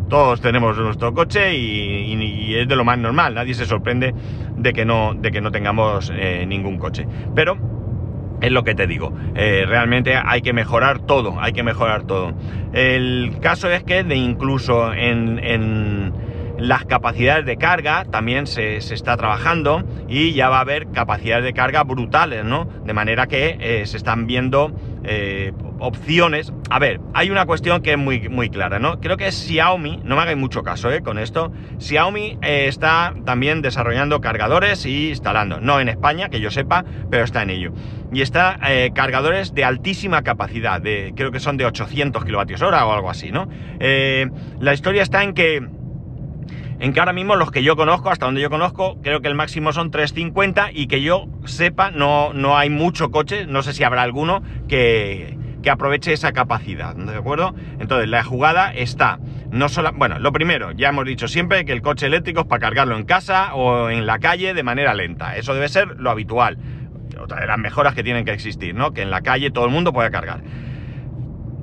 todos 0.09 0.41
tenemos 0.41 0.76
nuestro 0.79 1.12
coche 1.14 1.55
y, 1.55 2.55
es 2.55 2.69
de 2.69 2.76
lo 2.76 2.85
más 2.85 2.99
normal, 2.99 3.35
nadie 3.35 3.55
se 3.55 3.67
sorprende 3.67 4.14
de 4.57 4.73
que 4.73 4.85
no, 4.85 5.14
de 5.14 5.31
que 5.31 5.41
no 5.41 5.50
tengamos 5.50 6.12
eh, 6.14 6.45
ningún 6.47 6.79
coche. 6.79 7.07
Pero 7.35 7.57
es 8.41 8.50
lo 8.50 8.64
que 8.64 8.75
te 8.75 8.87
digo, 8.87 9.12
eh, 9.35 9.64
realmente 9.67 10.14
hay 10.17 10.43
que 10.43 10.52
mejorar 10.52 11.00
todo, 11.00 11.41
hay 11.41 11.52
que 11.52 11.62
mejorar 11.62 12.05
todo. 12.05 12.35
El 12.73 13.38
caso 13.41 13.71
es 13.71 13.85
que 13.85 14.05
de 14.05 14.17
incluso 14.17 14.93
en 14.93 16.12
las 16.62 16.85
capacidades 16.85 17.45
de 17.45 17.57
carga 17.57 18.05
también 18.05 18.47
se, 18.47 18.76
está 18.76 19.17
trabajando 19.17 19.83
y 20.09 20.33
ya 20.33 20.49
va 20.49 20.59
a 20.59 20.61
haber 20.61 20.88
capacidades 20.93 21.45
de 21.45 21.52
carga 21.52 21.83
brutales, 21.83 22.45
¿no? 22.45 22.69
De 22.85 22.93
manera 22.93 23.26
que 23.26 23.57
eh, 23.61 23.87
se 23.87 23.97
están 23.97 24.26
viendo 24.26 24.73
opciones. 25.83 26.53
A 26.71 26.79
ver, 26.79 27.01
hay 27.12 27.31
una 27.31 27.45
cuestión 27.45 27.83
que 27.83 27.93
es 27.93 27.99
muy, 27.99 28.29
muy 28.29 28.51
clara, 28.51 28.79
¿no? 28.79 29.01
Creo 29.01 29.17
que 29.17 29.31
Xiaomi, 29.33 30.01
no 30.05 30.15
me 30.15 30.23
hagáis 30.23 30.39
mucho 30.39 30.62
caso 30.62 30.91
¿eh? 30.93 31.03
con 31.03 31.19
esto, 31.19 31.53
Xiaomi 31.79 32.39
eh, 32.41 32.67
está 32.69 33.15
también 33.25 33.62
desarrollando 33.62 34.21
cargadores 34.21 34.87
y 34.87 35.09
instalando, 35.09 35.61
no 35.61 35.81
en 35.81 35.89
España, 35.89 36.29
que 36.29 36.41
yo 36.41 36.53
sepa, 36.53 36.85
pero 37.11 37.25
está 37.25 37.43
en 37.43 37.51
ello. 37.51 37.73
Y 38.12 38.21
está 38.21 38.59
cargadores 38.95 39.55
de 39.55 39.65
altísima 39.65 40.23
capacidad, 40.23 40.81
de, 40.81 41.15
creo 41.17 41.33
que 41.33 41.41
son 41.41 41.57
de 41.57 41.65
800 41.65 42.25
kilovatios 42.25 42.61
hora 42.61 42.87
o 42.87 42.93
algo 42.93 43.09
así, 43.09 43.33
¿no? 43.33 43.49
la 43.81 44.75
historia 44.75 45.03
está 45.03 45.23
en 45.23 45.33
que 45.33 45.67
en 46.83 46.93
que 46.93 47.01
ahora 47.01 47.12
mismo 47.12 47.37
los 47.37 47.51
que 47.51 47.62
yo 47.62 47.77
conozco, 47.77 48.11
hasta 48.11 48.27
donde 48.27 48.41
yo 48.41 48.51
conozco, 48.51 48.99
creo 49.03 49.23
que 49.23 49.29
el 49.29 49.37
máximo 49.37 49.73
son 49.73 49.93
350 49.93 50.71
y 50.73 50.89
que 50.89 51.01
yo 51.01 51.29
sepa, 51.45 51.93
no, 51.93 52.33
no 52.33 52.59
hay 52.59 52.71
mucho 52.71 53.12
coche, 53.12 53.47
no 53.47 53.62
sé 53.62 53.73
si 53.73 53.85
habrá 53.85 54.03
alguno 54.03 54.43
que, 54.67 55.39
que 55.62 55.71
aproveche 55.71 56.12
esa 56.12 56.33
capacidad, 56.33 56.95
¿de 56.95 57.16
acuerdo? 57.16 57.54
Entonces, 57.78 58.09
la 58.09 58.23
jugada 58.25 58.73
está, 58.75 59.19
no 59.50 59.69
solo, 59.69 59.92
bueno, 59.95 60.19
lo 60.19 60.33
primero, 60.33 60.73
ya 60.73 60.88
hemos 60.88 61.07
dicho 61.07 61.28
siempre 61.28 61.64
que 61.64 61.73
el 61.73 61.83
coche 61.83 62.07
eléctrico 62.07 62.40
es 62.40 62.47
para 62.47 62.61
cargarlo 62.61 62.97
en 62.97 63.04
casa 63.04 63.54
o 63.54 63.88
en 63.88 64.07
la 64.07 64.19
calle 64.19 64.54
de 64.54 64.62
manera 64.62 64.95
lenta, 64.95 65.37
eso 65.37 65.54
debe 65.54 65.69
ser 65.69 65.97
lo 65.99 66.11
habitual, 66.11 66.59
otra 67.19 67.40
de 67.40 67.47
las 67.47 67.59
mejoras 67.59 67.95
que 67.95 68.02
tienen 68.02 68.25
que 68.25 68.33
existir, 68.33 68.75
¿no? 68.75 68.92
Que 68.92 69.02
en 69.02 69.11
la 69.11 69.23
calle 69.23 69.50
todo 69.50 69.64
el 69.64 69.71
mundo 69.71 69.92
pueda 69.92 70.11
cargar. 70.11 70.42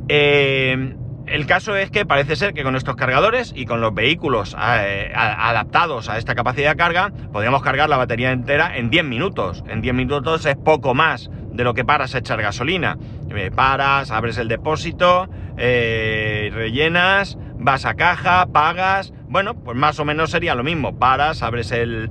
Eh, 0.08 0.96
el 1.29 1.46
caso 1.46 1.75
es 1.75 1.91
que 1.91 2.08
parece 2.08 2.36
ser 2.36 2.56
que 2.56 2.63
con 2.63 2.75
estos 2.75 2.96
cargadores 2.96 3.53
y 3.56 3.65
con 3.65 3.82
los 3.82 3.94
vehículos 3.94 4.56
eh, 4.60 5.12
adaptados 5.13 6.10
a 6.10 6.18
esta 6.18 6.34
capacidad 6.34 6.72
de 6.72 6.75
carga, 6.75 7.12
podríamos 7.32 7.62
cargar 7.62 7.88
la 7.88 7.98
batería 7.98 8.32
entera 8.32 8.75
en 8.75 8.89
10 8.89 9.06
minutos. 9.06 9.63
En 9.68 9.82
10 9.82 9.94
minutos 9.94 10.48
es 10.48 10.56
poco 10.56 10.96
más 10.96 11.29
de 11.60 11.66
lo 11.66 11.74
que 11.74 11.84
paras 11.84 12.16
a 12.16 12.20
echar 12.20 12.42
gasolina. 12.42 12.98
Eh, 13.36 13.51
paras, 13.54 14.12
abres 14.12 14.38
el 14.38 14.48
depósito, 14.48 15.28
eh, 15.58 16.50
rellenas, 16.54 17.38
vas 17.58 17.86
a 17.86 17.96
caja, 17.96 18.46
pagas. 18.46 19.13
Bueno, 19.28 19.56
pues 19.56 19.75
más 19.75 20.00
o 20.00 20.06
menos 20.06 20.32
sería 20.32 20.56
lo 20.56 20.63
mismo. 20.63 20.98
Paras, 20.98 21.44
abres 21.44 21.74
el... 21.74 22.10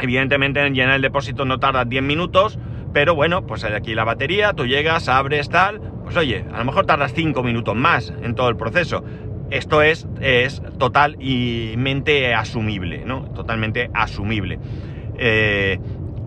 Evidentemente 0.00 0.64
en 0.64 0.74
llenar 0.74 0.96
el 0.96 1.02
depósito 1.02 1.44
no 1.44 1.60
tardas 1.60 1.86
10 1.90 2.04
minutos, 2.04 2.58
pero 2.94 3.14
bueno, 3.14 3.46
pues 3.46 3.64
aquí 3.64 3.94
la 3.94 4.04
batería, 4.04 4.54
tú 4.54 4.64
llegas, 4.64 5.10
abres 5.10 5.50
tal, 5.50 5.82
pues 6.02 6.16
oye, 6.16 6.46
a 6.50 6.58
lo 6.58 6.64
mejor 6.64 6.86
tardas 6.86 7.12
5 7.12 7.42
minutos 7.42 7.76
más 7.76 8.14
en 8.22 8.34
todo 8.34 8.48
el 8.48 8.56
proceso. 8.56 9.04
Esto 9.50 9.82
es, 9.82 10.08
es 10.22 10.62
totalmente 10.78 12.32
asumible, 12.32 13.04
¿no? 13.04 13.24
Totalmente 13.34 13.90
asumible. 13.92 14.58
Eh, 15.18 15.78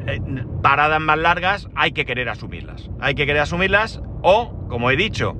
eh, 0.07 0.21
paradas 0.61 1.01
más 1.01 1.17
largas 1.17 1.67
hay 1.75 1.91
que 1.91 2.05
querer 2.05 2.29
asumirlas. 2.29 2.89
Hay 3.01 3.13
que 3.13 3.25
querer 3.25 3.41
asumirlas 3.41 4.01
o, 4.21 4.67
como 4.69 4.89
he 4.89 4.95
dicho, 4.95 5.35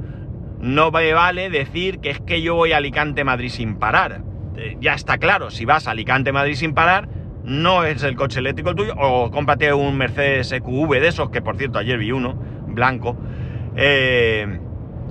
no 0.60 0.92
me 0.92 1.14
vale 1.14 1.50
decir 1.50 2.00
que 2.00 2.10
es 2.10 2.20
que 2.20 2.42
yo 2.42 2.56
voy 2.56 2.74
a 2.74 2.78
Alicante-Madrid 2.78 3.50
sin 3.50 3.76
parar. 3.76 4.24
Eh, 4.58 4.76
ya 4.82 4.94
está 4.94 5.20
claro, 5.20 5.52
si 5.52 5.64
vas 5.64 5.88
a 5.88 5.92
Alicante-Madrid 5.92 6.56
sin 6.56 6.74
parar, 6.74 7.08
no 7.46 7.86
es 7.86 8.04
el 8.04 8.18
coche 8.18 8.40
eléctrico 8.40 8.72
el 8.72 8.76
tuyo, 8.76 8.94
o 8.98 9.32
cómprate 9.32 9.72
un 9.72 9.98
Mercedes 9.98 10.52
EQV 10.52 11.00
de 11.00 11.08
esos, 11.08 11.30
que 11.30 11.42
por 11.42 11.56
cierto 11.56 11.80
ayer 11.80 11.98
vi 11.98 12.12
uno, 12.12 12.34
blanco, 12.68 13.16
eh, 13.78 14.60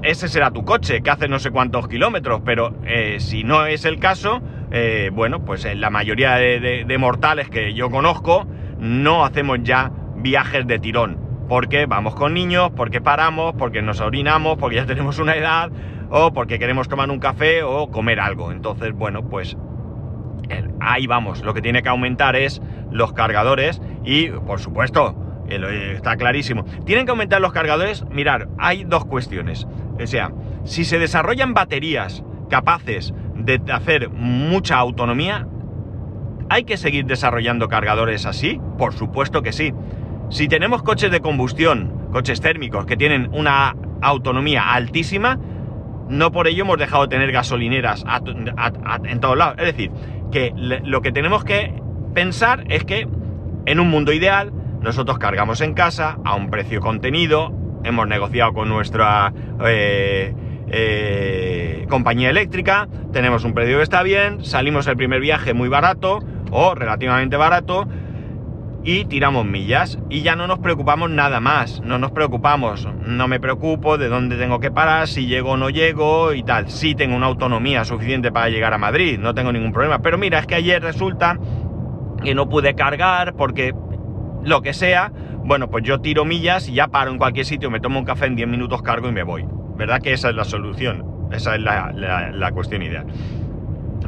ese 0.02 0.28
será 0.28 0.50
tu 0.50 0.66
coche, 0.66 1.00
que 1.00 1.08
hace 1.08 1.28
no 1.28 1.38
sé 1.38 1.50
cuántos 1.50 1.88
kilómetros, 1.88 2.42
pero 2.44 2.76
si 3.18 3.42
no 3.42 3.64
es 3.64 3.86
el 3.86 3.98
caso, 3.98 4.42
bueno, 5.12 5.44
pues 5.44 5.66
la 5.74 5.88
mayoría 5.88 6.34
de, 6.34 6.96
mortales 6.98 7.48
que 7.48 7.72
yo 7.72 7.88
conozco 7.90 8.46
no 8.78 9.24
hacemos 9.24 9.58
ya 9.62 9.90
viajes 10.16 10.66
de 10.66 10.78
tirón, 10.78 11.18
porque 11.48 11.86
vamos 11.86 12.14
con 12.14 12.34
niños, 12.34 12.70
porque 12.74 13.00
paramos, 13.00 13.54
porque 13.56 13.82
nos 13.82 14.00
orinamos, 14.00 14.58
porque 14.58 14.76
ya 14.76 14.86
tenemos 14.86 15.18
una 15.18 15.34
edad, 15.34 15.70
o 16.10 16.32
porque 16.32 16.58
queremos 16.58 16.88
tomar 16.88 17.10
un 17.10 17.18
café 17.18 17.62
o 17.62 17.90
comer 17.90 18.20
algo. 18.20 18.52
Entonces, 18.52 18.92
bueno, 18.92 19.28
pues 19.28 19.56
ahí 20.80 21.06
vamos, 21.06 21.42
lo 21.42 21.54
que 21.54 21.62
tiene 21.62 21.82
que 21.82 21.88
aumentar 21.88 22.36
es 22.36 22.62
los 22.90 23.12
cargadores 23.12 23.80
y, 24.04 24.28
por 24.28 24.60
supuesto, 24.60 25.16
está 25.48 26.16
clarísimo. 26.16 26.64
Tienen 26.84 27.06
que 27.06 27.10
aumentar 27.10 27.40
los 27.40 27.52
cargadores. 27.52 28.04
Mirar, 28.10 28.48
hay 28.58 28.84
dos 28.84 29.04
cuestiones. 29.04 29.66
O 30.00 30.06
sea, 30.06 30.32
si 30.64 30.84
se 30.84 30.98
desarrollan 30.98 31.54
baterías 31.54 32.22
capaces 32.48 33.12
de 33.34 33.60
hacer 33.72 34.10
mucha 34.10 34.76
autonomía, 34.76 35.46
¿hay 36.48 36.64
que 36.64 36.76
seguir 36.76 37.06
desarrollando 37.06 37.68
cargadores 37.68 38.26
así? 38.26 38.60
Por 38.78 38.92
supuesto 38.92 39.42
que 39.42 39.52
sí. 39.52 39.72
Si 40.30 40.48
tenemos 40.48 40.82
coches 40.82 41.10
de 41.10 41.20
combustión, 41.20 42.08
coches 42.12 42.40
térmicos 42.40 42.86
que 42.86 42.96
tienen 42.96 43.30
una 43.32 43.76
autonomía 44.02 44.72
altísima, 44.72 45.38
no 46.08 46.32
por 46.32 46.46
ello 46.46 46.62
hemos 46.62 46.78
dejado 46.78 47.02
de 47.02 47.08
tener 47.08 47.32
gasolineras 47.32 48.04
en 49.04 49.20
todos 49.20 49.36
lados. 49.36 49.56
Es 49.58 49.66
decir, 49.66 49.90
que 50.30 50.52
lo 50.56 51.00
que 51.02 51.12
tenemos 51.12 51.44
que 51.44 51.72
pensar 52.14 52.64
es 52.68 52.84
que 52.84 53.08
en 53.66 53.80
un 53.80 53.88
mundo 53.88 54.12
ideal 54.12 54.52
nosotros 54.80 55.18
cargamos 55.18 55.60
en 55.60 55.74
casa 55.74 56.18
a 56.24 56.34
un 56.34 56.50
precio 56.50 56.80
contenido, 56.80 57.52
hemos 57.84 58.06
negociado 58.06 58.52
con 58.52 58.68
nuestra 58.68 59.32
eh, 59.64 60.34
eh, 60.68 61.86
compañía 61.88 62.30
eléctrica, 62.30 62.88
tenemos 63.12 63.44
un 63.44 63.54
precio 63.54 63.76
que 63.78 63.82
está 63.82 64.02
bien, 64.02 64.44
salimos 64.44 64.86
el 64.86 64.96
primer 64.96 65.20
viaje 65.20 65.54
muy 65.54 65.68
barato 65.68 66.20
o 66.56 66.74
relativamente 66.74 67.36
barato 67.36 67.86
y 68.82 69.04
tiramos 69.04 69.44
millas 69.44 69.98
y 70.08 70.22
ya 70.22 70.36
no 70.36 70.46
nos 70.46 70.60
preocupamos 70.60 71.10
nada 71.10 71.38
más, 71.38 71.82
no 71.82 71.98
nos 71.98 72.12
preocupamos, 72.12 72.88
no 73.04 73.28
me 73.28 73.38
preocupo 73.40 73.98
de 73.98 74.08
dónde 74.08 74.36
tengo 74.36 74.58
que 74.58 74.70
parar, 74.70 75.06
si 75.06 75.26
llego 75.26 75.50
o 75.50 75.56
no 75.58 75.68
llego 75.68 76.32
y 76.32 76.42
tal, 76.42 76.70
sí 76.70 76.94
tengo 76.94 77.14
una 77.14 77.26
autonomía 77.26 77.84
suficiente 77.84 78.32
para 78.32 78.48
llegar 78.48 78.72
a 78.72 78.78
Madrid, 78.78 79.18
no 79.18 79.34
tengo 79.34 79.52
ningún 79.52 79.72
problema, 79.72 79.98
pero 80.00 80.16
mira, 80.16 80.38
es 80.38 80.46
que 80.46 80.54
ayer 80.54 80.82
resulta 80.82 81.38
que 82.24 82.34
no 82.34 82.48
pude 82.48 82.74
cargar 82.74 83.34
porque 83.34 83.74
lo 84.42 84.62
que 84.62 84.72
sea, 84.72 85.12
bueno, 85.44 85.68
pues 85.68 85.84
yo 85.84 86.00
tiro 86.00 86.24
millas 86.24 86.68
y 86.68 86.74
ya 86.74 86.88
paro 86.88 87.10
en 87.10 87.18
cualquier 87.18 87.44
sitio, 87.44 87.70
me 87.70 87.80
tomo 87.80 87.98
un 87.98 88.06
café 88.06 88.26
en 88.26 88.36
10 88.36 88.48
minutos, 88.48 88.80
cargo 88.80 89.08
y 89.08 89.12
me 89.12 89.24
voy. 89.24 89.44
¿Verdad 89.76 90.00
que 90.00 90.14
esa 90.14 90.30
es 90.30 90.34
la 90.34 90.44
solución? 90.44 91.04
Esa 91.32 91.54
es 91.54 91.60
la, 91.60 92.50
cuestión 92.52 92.82
ideal. 92.82 93.06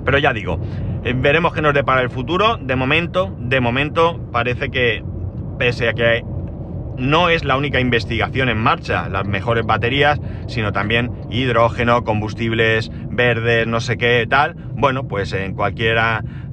Pero 0.04 0.18
ya 0.18 0.32
digo, 0.32 0.60
eh, 1.04 1.14
veremos 1.16 1.52
qué 1.52 1.62
nos 1.62 1.74
depara 1.74 2.02
el 2.02 2.10
futuro. 2.10 2.56
De 2.56 2.76
momento, 2.76 3.34
de 3.38 3.60
momento, 3.60 4.20
parece 4.32 4.70
que, 4.70 5.02
pese 5.58 5.88
a 5.88 5.92
que 5.92 6.24
no 6.98 7.28
es 7.28 7.44
la 7.44 7.56
única 7.56 7.80
investigación 7.80 8.48
en 8.48 8.58
marcha, 8.58 9.08
las 9.08 9.26
mejores 9.26 9.64
baterías, 9.64 10.20
sino 10.48 10.72
también 10.72 11.12
hidrógeno, 11.30 12.04
combustibles 12.04 12.90
verdes, 13.10 13.66
no 13.66 13.80
sé 13.80 13.96
qué 13.96 14.26
tal. 14.28 14.56
Bueno, 14.74 15.06
pues 15.06 15.32
en 15.32 15.54
cualquier 15.54 15.98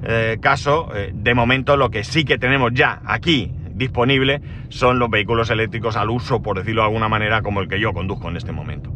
eh, 0.04 0.38
caso, 0.40 0.88
eh, 0.94 1.10
de 1.14 1.34
momento 1.34 1.76
lo 1.76 1.90
que 1.90 2.04
sí 2.04 2.24
que 2.24 2.38
tenemos 2.38 2.72
ya 2.72 3.00
aquí 3.04 3.52
disponible 3.74 4.40
son 4.68 4.98
los 4.98 5.10
vehículos 5.10 5.50
eléctricos 5.50 5.96
al 5.96 6.10
uso, 6.10 6.42
por 6.42 6.58
decirlo 6.58 6.82
de 6.82 6.86
alguna 6.86 7.08
manera, 7.08 7.42
como 7.42 7.60
el 7.60 7.68
que 7.68 7.80
yo 7.80 7.92
conduzco 7.92 8.28
en 8.28 8.36
este 8.36 8.52
momento. 8.52 8.90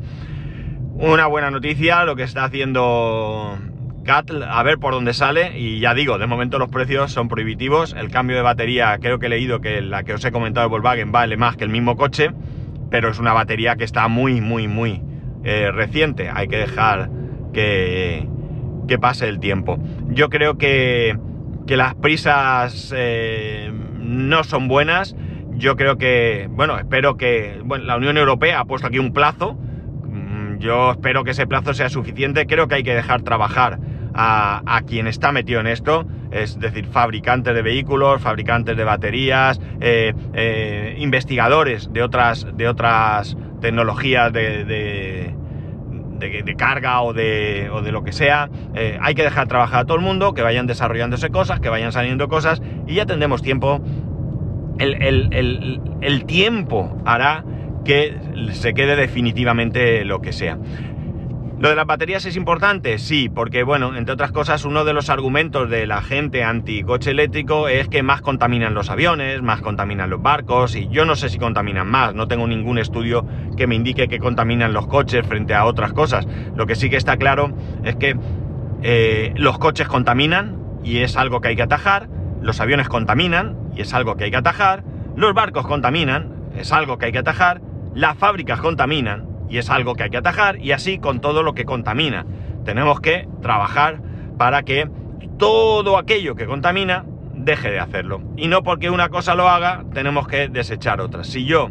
Una 0.94 1.26
buena 1.26 1.50
noticia, 1.50 2.05
lo 2.05 2.14
que 2.14 2.22
está 2.22 2.44
haciendo 2.44 3.59
Cat, 4.04 4.30
a 4.30 4.62
ver 4.62 4.78
por 4.78 4.94
dónde 4.94 5.14
sale, 5.14 5.58
y 5.58 5.80
ya 5.80 5.94
digo, 5.94 6.18
de 6.18 6.26
momento 6.26 6.58
los 6.58 6.68
precios 6.68 7.12
son 7.12 7.28
prohibitivos, 7.28 7.94
el 7.98 8.10
cambio 8.10 8.36
de 8.36 8.42
batería, 8.42 8.98
creo 9.00 9.18
que 9.18 9.26
he 9.26 9.28
leído 9.28 9.60
que 9.60 9.80
la 9.82 10.02
que 10.02 10.14
os 10.14 10.24
he 10.24 10.32
comentado 10.32 10.66
de 10.66 10.70
Volkswagen 10.70 11.12
vale 11.12 11.36
más 11.36 11.56
que 11.56 11.64
el 11.64 11.70
mismo 11.70 11.96
coche, 11.96 12.30
pero 12.90 13.10
es 13.10 13.18
una 13.18 13.32
batería 13.32 13.76
que 13.76 13.84
está 13.84 14.08
muy, 14.08 14.40
muy, 14.40 14.68
muy 14.68 15.02
eh, 15.44 15.70
reciente, 15.70 16.30
hay 16.32 16.48
que 16.48 16.56
dejar 16.56 17.10
que, 17.52 18.28
que 18.88 18.98
pase 18.98 19.28
el 19.28 19.38
tiempo. 19.38 19.78
Yo 20.08 20.28
creo 20.28 20.58
que, 20.58 21.18
que 21.66 21.76
las 21.76 21.94
prisas... 21.94 22.92
Eh, 22.96 23.70
no 24.10 24.44
son 24.44 24.68
buenas. 24.68 25.16
Yo 25.52 25.76
creo 25.76 25.96
que, 25.96 26.48
bueno, 26.50 26.78
espero 26.78 27.16
que 27.16 27.60
bueno, 27.64 27.84
la 27.84 27.96
Unión 27.96 28.16
Europea 28.16 28.60
ha 28.60 28.64
puesto 28.64 28.88
aquí 28.88 28.98
un 28.98 29.12
plazo. 29.12 29.58
Yo 30.61 30.92
espero 30.92 31.25
que 31.25 31.31
ese 31.33 31.46
plazo 31.46 31.75
sea 31.75 31.88
suficiente. 31.88 32.46
Creo 32.46 32.68
que 32.68 32.77
hay 32.77 32.83
que 32.83 32.94
dejar 32.94 33.23
trabajar 33.23 33.79
a, 34.14 34.83
quien 34.87 35.07
está 35.07 35.33
metido 35.33 35.61
en 35.61 35.66
esto, 35.66 36.05
es 36.31 36.59
decir, 36.61 36.87
fabricantes 36.87 37.55
de 37.55 37.62
vehículos, 37.62 38.20
fabricantes 38.20 38.77
de 38.77 38.85
baterías, 38.85 39.61
eh, 39.81 40.12
eh, 40.35 40.96
investigadores 40.99 41.90
de 41.92 42.03
otras, 42.03 42.46
de 42.55 42.68
otras 42.68 43.37
tecnologías 43.61 44.33
de, 44.33 44.64
de, 44.64 46.55
carga 46.57 47.01
o 47.01 47.14
de, 47.14 47.70
o 47.73 47.81
de, 47.81 47.92
lo 47.92 48.05
que 48.05 48.12
sea. 48.12 48.51
Eh, 48.75 48.99
hay 49.01 49.14
que 49.14 49.23
dejar 49.23 49.49
trabajar 49.49 49.81
a 49.81 49.85
todo 49.87 49.96
el 49.96 50.03
mundo, 50.03 50.35
que 50.35 50.42
vayan 50.42 50.66
desarrollándose 50.66 51.31
cosas, 51.31 51.61
que 51.61 51.70
vayan 51.70 51.92
saliendo 51.92 52.29
cosas 52.29 52.61
y 52.87 52.96
ya 52.96 53.07
tendremos 53.07 53.40
tiempo 53.40 53.81
el, 54.81 56.25
tiempo 56.27 56.96
hará 57.05 57.44
que 57.84 58.16
se 58.52 58.74
quede 58.74 58.96
definitivamente 58.96 60.04
lo 60.04 60.20
que 60.20 60.32
sea. 60.32 60.58
¿Lo 61.60 61.68
de 61.68 61.76
las 61.76 61.84
baterías 61.84 62.24
es 62.24 62.36
importante? 62.36 62.98
Sí, 62.98 63.28
porque 63.28 63.64
bueno, 63.64 63.94
entre 63.94 64.14
otras 64.14 64.32
cosas, 64.32 64.64
uno 64.64 64.86
de 64.86 64.94
los 64.94 65.10
argumentos 65.10 65.68
de 65.68 65.86
la 65.86 66.00
gente 66.00 66.42
anti-coche 66.42 67.10
eléctrico 67.10 67.68
es 67.68 67.86
que 67.86 68.02
más 68.02 68.22
contaminan 68.22 68.72
los 68.72 68.88
aviones, 68.88 69.42
más 69.42 69.60
contaminan 69.60 70.08
los 70.08 70.22
barcos, 70.22 70.74
y 70.74 70.88
yo 70.88 71.04
no 71.04 71.16
sé 71.16 71.28
si 71.28 71.38
contaminan 71.38 71.86
más, 71.86 72.14
no 72.14 72.28
tengo 72.28 72.46
ningún 72.46 72.78
estudio 72.78 73.26
que 73.58 73.66
me 73.66 73.74
indique 73.74 74.08
que 74.08 74.18
contaminan 74.18 74.72
los 74.72 74.86
coches 74.86 75.26
frente 75.26 75.52
a 75.52 75.66
otras 75.66 75.92
cosas. 75.92 76.26
Lo 76.56 76.64
que 76.64 76.76
sí 76.76 76.88
que 76.88 76.96
está 76.96 77.18
claro 77.18 77.52
es 77.84 77.94
que 77.96 78.16
eh, 78.82 79.34
los 79.36 79.58
coches 79.58 79.86
contaminan 79.86 80.56
y 80.82 81.00
es 81.00 81.18
algo 81.18 81.42
que 81.42 81.48
hay 81.48 81.56
que 81.56 81.62
atajar, 81.62 82.08
los 82.40 82.58
aviones 82.62 82.88
contaminan 82.88 83.58
y 83.76 83.82
es 83.82 83.92
algo 83.92 84.16
que 84.16 84.24
hay 84.24 84.30
que 84.30 84.38
atajar, 84.38 84.82
los 85.14 85.34
barcos 85.34 85.66
contaminan, 85.66 86.32
es 86.56 86.72
algo 86.72 86.96
que 86.96 87.04
hay 87.04 87.12
que 87.12 87.18
atajar, 87.18 87.60
las 87.94 88.16
fábricas 88.16 88.61
contaminan 88.61 89.26
y 89.48 89.59
es 89.59 89.68
algo 89.68 89.94
que 89.94 90.05
hay 90.05 90.11
que 90.11 90.16
atajar, 90.16 90.59
y 90.59 90.72
así 90.72 90.98
con 90.98 91.20
todo 91.20 91.42
lo 91.42 91.55
que 91.55 91.64
contamina. 91.64 92.24
Tenemos 92.64 93.00
que 93.00 93.29
trabajar 93.42 94.00
para 94.38 94.62
que 94.62 94.88
todo 95.38 95.98
aquello 95.98 96.37
que 96.37 96.46
contamina 96.46 97.05
deje 97.35 97.70
de 97.70 97.81
hacerlo. 97.81 98.22
Y 98.37 98.46
no 98.46 98.62
porque 98.62 98.90
una 98.90 99.09
cosa 99.09 99.35
lo 99.35 99.48
haga, 99.48 99.85
tenemos 99.92 100.29
que 100.29 100.48
desechar 100.48 101.00
otras. 101.00 101.26
Si 101.26 101.44
yo 101.44 101.68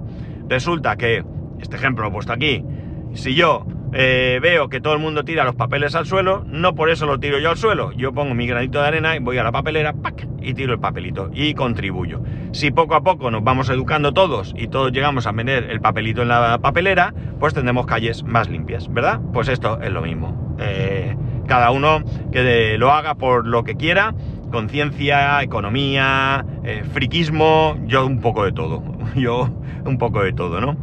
resulta 0.49 0.97
que, 0.97 1.23
este 1.61 1.77
ejemplo 1.77 2.03
lo 2.03 2.09
he 2.09 2.13
puesto 2.13 2.33
aquí, 2.33 2.65
si 3.13 3.33
yo 3.33 3.65
eh, 3.93 4.39
veo 4.41 4.69
que 4.69 4.81
todo 4.81 4.93
el 4.93 4.99
mundo 4.99 5.23
tira 5.23 5.43
los 5.43 5.55
papeles 5.55 5.95
al 5.95 6.05
suelo, 6.05 6.43
no 6.45 6.75
por 6.75 6.89
eso 6.89 7.05
lo 7.05 7.19
tiro 7.19 7.39
yo 7.39 7.49
al 7.49 7.57
suelo. 7.57 7.91
Yo 7.93 8.13
pongo 8.13 8.33
mi 8.33 8.47
granito 8.47 8.79
de 8.81 8.87
arena 8.87 9.15
y 9.15 9.19
voy 9.19 9.37
a 9.37 9.43
la 9.43 9.51
papelera 9.51 9.95
y 10.41 10.53
tiro 10.53 10.73
el 10.73 10.79
papelito 10.79 11.29
y 11.33 11.53
contribuyo. 11.53 12.21
Si 12.51 12.71
poco 12.71 12.95
a 12.95 13.01
poco 13.01 13.31
nos 13.31 13.43
vamos 13.43 13.69
educando 13.69 14.13
todos 14.13 14.53
y 14.57 14.67
todos 14.67 14.91
llegamos 14.91 15.27
a 15.27 15.31
meter 15.31 15.69
el 15.69 15.81
papelito 15.81 16.21
en 16.21 16.27
la 16.27 16.59
papelera, 16.59 17.13
pues 17.39 17.53
tendremos 17.53 17.85
calles 17.85 18.23
más 18.23 18.49
limpias, 18.49 18.91
¿verdad? 18.91 19.19
Pues 19.33 19.47
esto 19.47 19.79
es 19.81 19.91
lo 19.91 20.01
mismo. 20.01 20.55
Eh, 20.59 21.15
cada 21.47 21.71
uno 21.71 22.03
que 22.31 22.77
lo 22.77 22.91
haga 22.91 23.15
por 23.15 23.47
lo 23.47 23.63
que 23.63 23.75
quiera, 23.75 24.13
conciencia, 24.51 25.41
economía, 25.41 26.45
eh, 26.63 26.83
friquismo, 26.93 27.77
yo 27.85 28.05
un 28.05 28.19
poco 28.19 28.45
de 28.45 28.51
todo. 28.51 28.83
Yo 29.15 29.49
un 29.85 29.97
poco 29.97 30.21
de 30.21 30.33
todo, 30.33 30.61
¿no? 30.61 30.77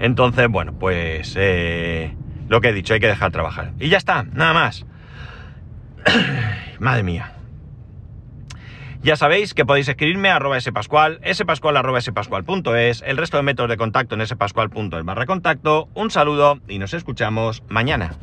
Entonces, 0.00 0.48
bueno, 0.48 0.72
pues 0.72 1.34
eh, 1.38 2.16
lo 2.48 2.60
que 2.60 2.70
he 2.70 2.72
dicho, 2.72 2.94
hay 2.94 3.00
que 3.00 3.06
dejar 3.06 3.30
trabajar. 3.30 3.72
Y 3.78 3.90
ya 3.90 3.98
está, 3.98 4.24
nada 4.32 4.54
más. 4.54 4.86
Madre 6.80 7.02
mía. 7.02 7.34
Ya 9.02 9.16
sabéis 9.16 9.54
que 9.54 9.64
podéis 9.64 9.88
escribirme 9.88 10.30
a 10.30 10.36
arroba 10.36 10.60
spascual, 10.60 11.20
spascual 11.32 11.76
arroba 11.76 12.00
spascual.es, 12.00 13.02
el 13.06 13.16
resto 13.16 13.36
de 13.36 13.42
métodos 13.42 13.70
de 13.70 13.76
contacto 13.76 14.14
en 14.14 14.26
spascual.es 14.26 15.04
barra 15.04 15.26
contacto. 15.26 15.88
Un 15.94 16.10
saludo 16.10 16.60
y 16.66 16.78
nos 16.78 16.92
escuchamos 16.92 17.62
mañana. 17.68 18.16